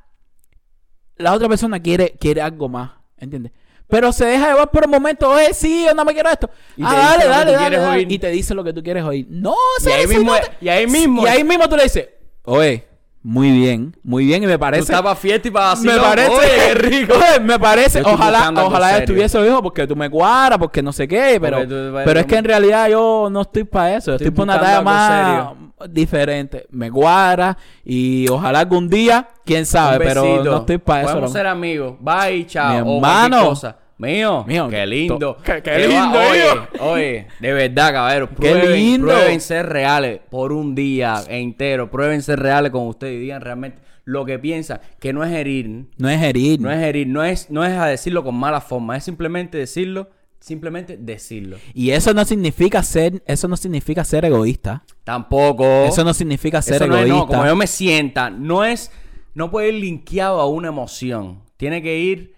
[1.17, 2.91] la otra persona quiere, quiere algo más.
[3.19, 3.53] ¿Entiendes?
[3.89, 6.51] Pero se deja llevar por un momento, oye, sí, yo no me quiero esto.
[6.77, 7.97] Y ah, te dice dale, lo que dale, tú dale, quieres dale.
[7.99, 8.13] oír.
[8.13, 9.27] Y te dice lo que tú quieres oír.
[9.31, 9.55] No,
[9.85, 12.09] Y ahí mismo- no te- y ahí mismo- Y ahí mismo tú le dices,
[12.43, 12.85] oye,
[13.29, 14.45] muy bien, muy bien.
[14.45, 14.93] Y me Tú parece.
[14.93, 15.85] para fiesta y para así.
[15.85, 16.31] me parece.
[16.31, 17.15] Oye, qué rico.
[17.15, 18.01] Oye, me parece.
[18.03, 21.39] Ojalá, ojalá estuviese hijo porque tú me cuadras, porque no sé qué.
[21.41, 24.13] Pero, tú- pero es que en realidad yo no estoy para eso.
[24.13, 25.49] Estoy, Estoy por una talla más
[25.91, 26.67] diferente.
[26.71, 31.09] Me cuadra y ojalá algún día, quién sabe, pero no estoy para eso.
[31.09, 31.33] Podemos loco.
[31.39, 31.95] ser amigos.
[31.99, 32.71] Bye, chao.
[32.85, 33.55] Mi hermano.
[33.99, 35.39] Mío, Mío, qué lindo.
[35.43, 36.45] qué- qué lindo, Oye,
[36.81, 38.21] oye, de verdad.
[38.29, 39.07] Qué Prueben, lindo.
[39.09, 41.91] Prueben ser reales por un día entero.
[41.91, 44.81] Prueben ser reales con ustedes y digan realmente lo que piensan.
[45.01, 46.61] Que no es herir, No es herir.
[46.61, 48.99] no es herir, no es, no es a decirlo con mala forma.
[48.99, 51.57] Es simplemente decirlo, simplemente decirlo.
[51.73, 54.85] Y eso no significa ser, eso no significa ser egoísta.
[55.05, 55.65] Tampoco.
[55.87, 57.19] Eso no significa ser Eso no es, egoísta.
[57.19, 58.91] no, como yo me sienta, no es,
[59.33, 61.41] no puede ir linkeado a una emoción.
[61.57, 62.37] Tiene que ir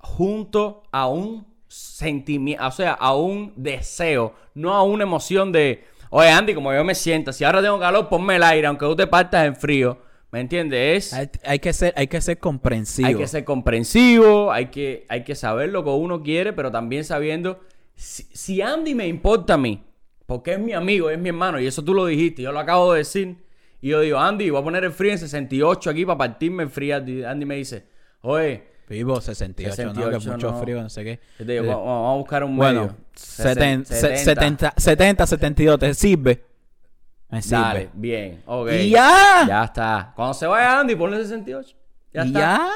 [0.00, 6.28] junto a un sentimiento, o sea, a un deseo, no a una emoción de, oye
[6.28, 9.06] Andy, como yo me siento, si ahora tengo calor, ponme el aire, aunque tú te
[9.06, 9.98] partas en frío.
[10.32, 11.06] ¿Me entiendes?
[11.06, 13.08] Es, Hay, hay que ser, hay que ser comprensivo.
[13.08, 17.04] hay que ser comprensivo, hay que, hay que saber lo que uno quiere, pero también
[17.04, 17.58] sabiendo,
[17.96, 19.82] si, si Andy me importa a mí,
[20.26, 22.92] porque es mi amigo, es mi hermano, y eso tú lo dijiste, yo lo acabo
[22.92, 23.38] de decir,
[23.82, 26.70] y yo digo, Andy, voy a poner el frío en 68 aquí para partirme el
[26.70, 26.96] frío.
[26.96, 27.86] Andy me dice,
[28.20, 28.64] oye,
[28.94, 29.92] Vivo 68, ¿no?
[29.92, 30.60] Que 68, mucho no.
[30.60, 31.20] frío, no sé qué.
[31.38, 32.96] yo te digo, Eh, "Va- vamos a buscar un bueno, medio.
[33.14, 33.94] se- 70.
[33.94, 36.44] 70, 70, 72, ¿te sirve?
[37.28, 37.60] Me sirve.
[37.62, 38.68] Dale, bien, ok.
[38.72, 39.44] Y ya.
[39.46, 40.12] Ya está.
[40.16, 41.76] Cuando se vaya Andy, ponle 68.
[42.12, 42.38] Ya está.
[42.40, 42.70] ya.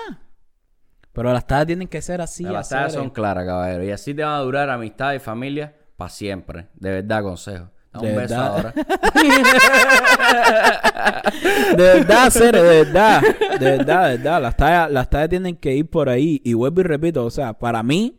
[1.12, 2.44] Pero las tareas tienen que ser así.
[2.44, 3.84] Las batallas son claras, caballero.
[3.84, 6.66] Y así te van a durar amistad y familia para siempre.
[6.74, 7.70] De verdad, consejo.
[8.00, 8.46] De Un beso verdad.
[8.48, 8.74] ahora.
[11.76, 13.22] De verdad, Cere, de verdad.
[13.58, 14.42] De verdad, de verdad.
[14.42, 16.40] Las tallas, las tallas tienen que ir por ahí.
[16.44, 18.18] Y vuelvo y repito, o sea, para mí,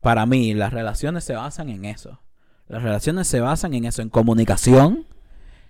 [0.00, 2.20] para mí, las relaciones se basan en eso.
[2.68, 5.06] Las relaciones se basan en eso, en comunicación.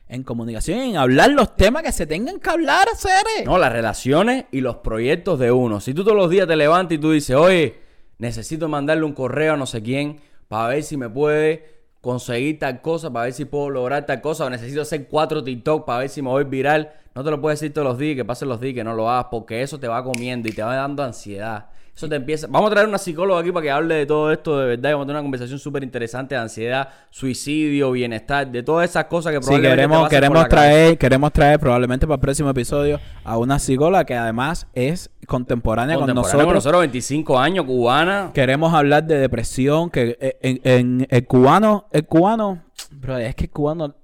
[0.09, 3.47] En comunicación, en hablar los temas que se tengan que hablar, Cere.
[3.47, 5.81] No, las relaciones y los proyectos de uno.
[5.81, 7.79] Si tú todos los días te levantas y tú dices, oye,
[8.19, 11.72] necesito mandarle un correo a no sé quién para ver si me puede
[12.03, 15.87] conseguir tal cosa, para ver si puedo lograr tal cosa, o necesito hacer cuatro TikTok
[15.87, 16.93] para ver si me voy viral.
[17.15, 19.09] No te lo puedes decir todos los días, que pasen los días, que no lo
[19.09, 21.71] hagas, porque eso te va comiendo y te va dando ansiedad.
[21.95, 22.47] Eso te empieza.
[22.49, 24.89] Vamos a traer una psicóloga aquí para que hable de todo esto de verdad.
[24.89, 29.05] y Vamos a tener una conversación súper interesante de ansiedad, suicidio, bienestar, de todas esas
[29.05, 30.49] cosas que Sí, probablemente te queremos, queremos cabeza.
[30.49, 35.97] traer, queremos traer probablemente para el próximo episodio a una psicóloga que además es contemporánea,
[35.97, 36.45] con nosotros.
[36.47, 38.31] con nosotros, 25 años, cubana.
[38.33, 43.45] Queremos hablar de depresión, que eh, en, en- el cubano, el cubano, bro, es que
[43.45, 43.95] el cubano,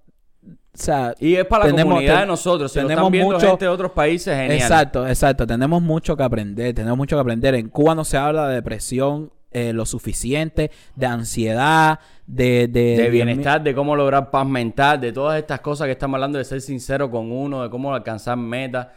[0.75, 2.71] o sea, Y es para la tenemos- comunidad de nosotros.
[2.73, 4.53] Si lo tenemos están viendo mucho- gente de otros países, genial.
[4.59, 7.55] exacto, exacto, tenemos mucho que aprender, tenemos mucho que aprender.
[7.55, 13.62] En Cuba no se habla de depresión eh, lo suficiente, de ansiedad, de, de, bienestar,
[13.62, 17.11] de cómo lograr paz mental, de todas estas cosas que estamos hablando, de ser sincero
[17.11, 18.89] con uno, de cómo alcanzar metas,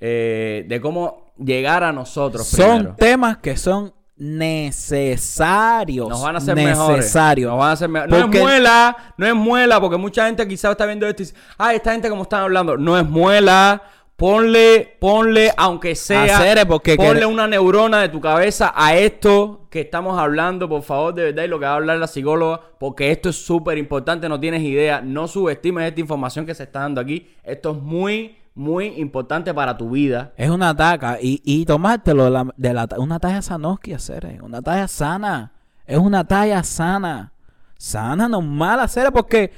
[0.00, 2.94] eh, de cómo llegar a nosotros Son primero.
[2.96, 6.08] temas que son necesarios.
[6.08, 6.98] Nos van a hacer mejores.
[6.98, 7.50] necesarios.
[7.50, 10.72] Nos van a hacer No Porque- es muela, no es muela, porque mucha gente quizás
[10.72, 13.82] está viendo esto y dice, ay, esta gente como están hablando, no es muela.
[14.14, 19.80] Ponle, ponle, aunque sea, Hacer, porque ponle una neurona de tu cabeza a esto que
[19.80, 23.10] estamos hablando, por favor, de verdad, y lo que va a hablar la psicóloga, porque
[23.10, 27.00] esto es súper importante, no tienes idea, no subestimes esta información que se está dando
[27.00, 30.32] aquí, esto es muy, muy importante para tu vida.
[30.36, 31.18] Es una taca.
[31.20, 34.26] Y, y tomártelo de la, de la- una talla Sanoski hacer.
[34.26, 35.52] eh, Una talla sana.
[35.86, 37.32] Es una talla sana.
[37.78, 39.10] Sana, normal hacer.
[39.12, 39.52] Porque,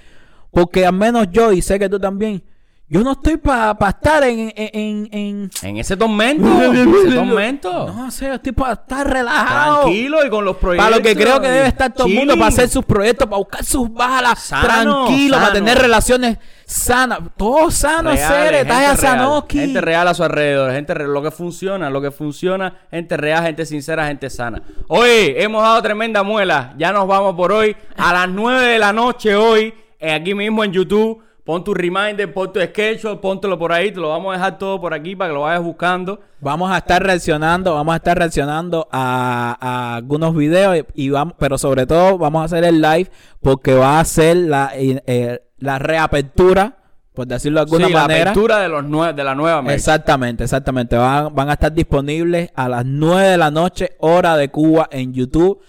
[0.50, 2.42] porque al menos yo, y sé que tú también,
[2.86, 5.76] Yo no estoy para estar en, en, en, en...
[5.78, 6.46] ese tormento.
[6.62, 6.76] en
[7.06, 7.86] ese tormento.
[7.92, 9.80] No sé, yo estoy para estar relajado.
[9.82, 10.84] Tranquilo y con los proyectos.
[10.86, 13.38] Para lo que creo que debe estar todo el mundo para hacer sus proyectos, para
[13.38, 14.48] buscar sus balas.
[14.48, 17.20] tranquilo, para tener relaciones sanas.
[17.36, 18.66] Todo sano, seres.
[18.66, 19.58] Taya Sanoski.
[19.58, 20.72] Gente real a su alrededor.
[20.72, 22.86] Gente lo que funciona, lo que funciona.
[22.90, 24.62] Gente real, gente sincera, gente sana.
[24.88, 26.74] Hoy hemos dado tremenda muela.
[26.76, 27.76] Ya nos vamos por hoy.
[27.96, 29.74] A las 9 de la noche hoy.
[30.00, 34.08] Aquí mismo en YouTube Pon tu reminder, pon tu schedule, póntelo por ahí, te lo
[34.08, 36.18] vamos a dejar todo por aquí para que lo vayas buscando.
[36.40, 41.86] Vamos a estar reaccionando, vamos a estar reaccionando a, algunos videos y vamos, pero sobre
[41.86, 43.10] todo vamos a hacer el live
[43.42, 46.78] porque va a ser la, eh, la reapertura,
[47.12, 48.24] por decirlo de alguna manera.
[48.24, 49.74] La apertura de los de la nueva mesa.
[49.74, 50.96] Exactamente, exactamente.
[50.96, 55.14] Van, van a estar disponibles a las 9 de la noche, hora de Cuba en
[55.14, 55.60] YouTube.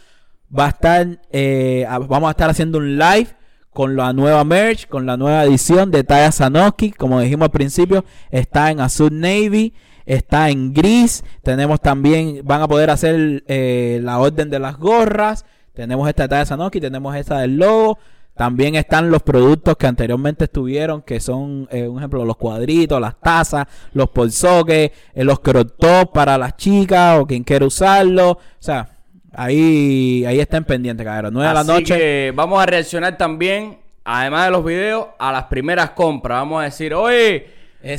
[0.58, 3.28] Va a estar, eh, vamos a estar haciendo un live
[3.76, 6.92] con la nueva merch, con la nueva edición de Taya Sanoki.
[6.92, 9.74] Como dijimos al principio, está en azul navy,
[10.06, 11.26] está en gris.
[11.44, 15.46] Tenemos también, van a poder hacer eh, la orden de las gorras.
[15.74, 18.00] Tenemos esta de Sanoki, tenemos esta del logo.
[18.36, 23.20] También están los productos que anteriormente estuvieron, que son, eh, un ejemplo, los cuadritos, las
[23.20, 28.32] tazas, los polsoques, eh, los crop top para las chicas o quien quiera usarlo.
[28.32, 28.90] O sea,
[29.38, 31.34] Ahí, ahí estén pendientes, cabrón.
[31.34, 31.98] 9 de la noche.
[31.98, 36.40] Que vamos a reaccionar también, además de los videos, a las primeras compras.
[36.40, 37.48] Vamos a decir, oye,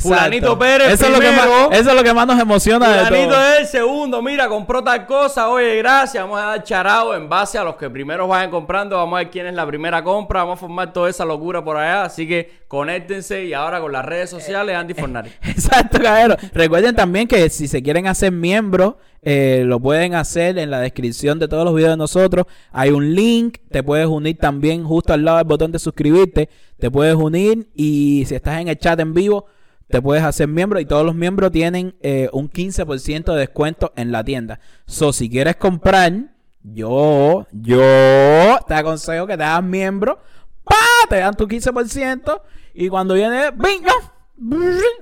[0.01, 3.15] Fulanito Pérez eso es, lo que más, eso es lo que más nos emociona Fulanito
[3.15, 3.53] de todo.
[3.53, 4.21] es el segundo.
[4.21, 5.49] Mira, compró tal cosa.
[5.49, 6.21] Oye, gracias.
[6.21, 8.97] Vamos a dar charado en base a los que primero vayan comprando.
[8.97, 10.41] Vamos a ver quién es la primera compra.
[10.41, 12.03] Vamos a formar toda esa locura por allá.
[12.03, 15.31] Así que conéctense y ahora con las redes sociales, Andy Fornari.
[15.41, 16.37] Exacto, cabrón.
[16.53, 21.39] Recuerden también que si se quieren hacer miembros, eh, lo pueden hacer en la descripción
[21.39, 22.45] de todos los videos de nosotros.
[22.73, 23.59] Hay un link.
[23.71, 26.49] Te puedes unir también justo al lado del botón de suscribirte.
[26.77, 29.45] Te puedes unir y si estás en el chat en vivo
[29.89, 34.11] te puedes hacer miembro y todos los miembros tienen eh, un 15% de descuento en
[34.11, 34.59] la tienda.
[34.85, 36.13] So, si quieres comprar,
[36.61, 40.19] yo, yo te aconsejo que te hagas miembro.
[40.63, 40.75] ¡Pa!
[41.09, 42.41] Te dan tu 15%
[42.73, 44.17] y cuando viene, ¡bingo!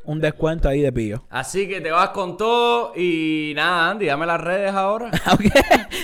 [0.06, 1.26] Un descuento ahí de pillo.
[1.30, 5.12] Así que te vas con todo y nada, Andy, dame las redes ahora.
[5.34, 5.52] okay.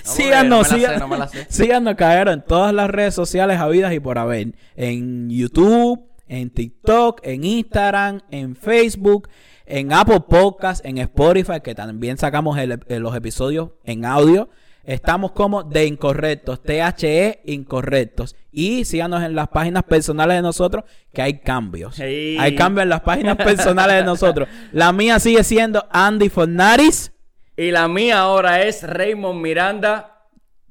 [0.03, 1.95] síganos, síganos, síganos,
[2.27, 4.55] en todas las redes sociales habidas y por haber.
[4.75, 9.27] En YouTube, en TikTok, en Instagram, en Facebook,
[9.65, 12.57] en Apple Podcast, en Spotify, que también sacamos
[12.87, 14.49] los episodios en audio.
[14.85, 18.37] Estamos como de incorrectos, THE incorrectos.
[18.49, 21.99] Y síganos en las páginas personales de nosotros, que hay cambios.
[21.99, 24.47] Hay cambios en las páginas personales de nosotros.
[24.71, 27.11] La mía sigue siendo Andy Fornaris.
[27.57, 30.20] Y la mía ahora es Raymond Miranda.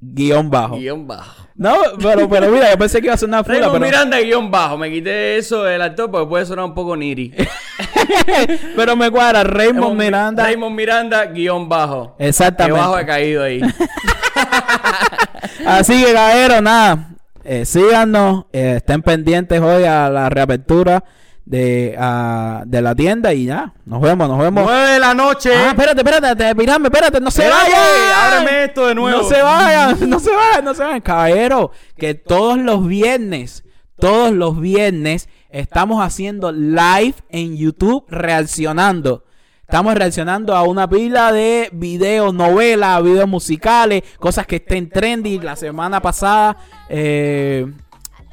[0.01, 0.77] Guión bajo.
[0.77, 1.47] Guión bajo.
[1.55, 3.59] No, pero, pero mira, yo pensé que iba a ser una fula.
[3.59, 4.79] Raymond Miranda guion bajo.
[4.79, 7.31] Me quité eso del actor porque puede sonar un poco niri.
[8.75, 9.43] pero me cuadra.
[9.43, 10.43] Raymond Miranda.
[10.43, 12.15] Raymond Miranda guion bajo.
[12.17, 12.79] Exactamente.
[12.79, 13.61] Qué bajo he caído ahí.
[15.67, 17.09] Así que, caballero, nada.
[17.43, 18.45] Eh, síganos.
[18.51, 21.03] Eh, estén pendientes hoy a la reapertura
[21.45, 24.63] de, uh, de la tienda y ya, nos vemos, nos vemos.
[24.65, 25.51] 9 de la noche.
[25.53, 27.79] Ah, espérate, espérate, mirame, espérate, no se vayan.
[28.15, 29.21] Ábreme esto de nuevo.
[29.21, 31.01] No se vayan, no se vayan, no se vayan.
[31.01, 33.63] Caballero, que todos los viernes,
[33.99, 39.25] todos los viernes estamos haciendo live en YouTube reaccionando.
[39.71, 45.39] Estamos reaccionando a una pila de videos, novelas, videos musicales, cosas que estén trendy.
[45.39, 46.57] La semana pasada,
[46.89, 47.71] eh,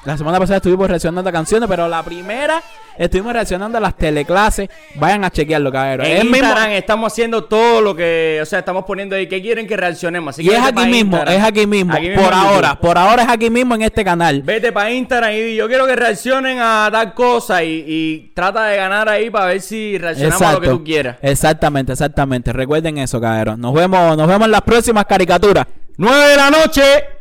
[0.08, 2.62] la semana pasada estuvimos reaccionando a canciones, pero la primera
[2.96, 4.70] estuvimos reaccionando a las teleclases.
[4.94, 6.06] Vayan a chequearlo, cabrón.
[6.06, 9.76] En Instagram estamos haciendo todo lo que, o sea, estamos poniendo ahí que quieren que
[9.76, 10.38] reaccionemos.
[10.38, 13.82] y es aquí mismo, es aquí mismo, por ahora, por ahora es aquí mismo en
[13.82, 14.40] este canal.
[14.40, 19.10] Vete para Instagram y yo quiero que reaccionen a tal cosa y, trata de ganar
[19.10, 21.18] ahí para ver si reaccionamos a lo que tú quieras.
[21.20, 22.50] Exactamente, exactamente.
[22.54, 23.60] Recuerden eso, cabrón.
[23.60, 25.66] Nos vemos, nos vemos en las próximas caricaturas.
[25.98, 27.17] 9 de la noche.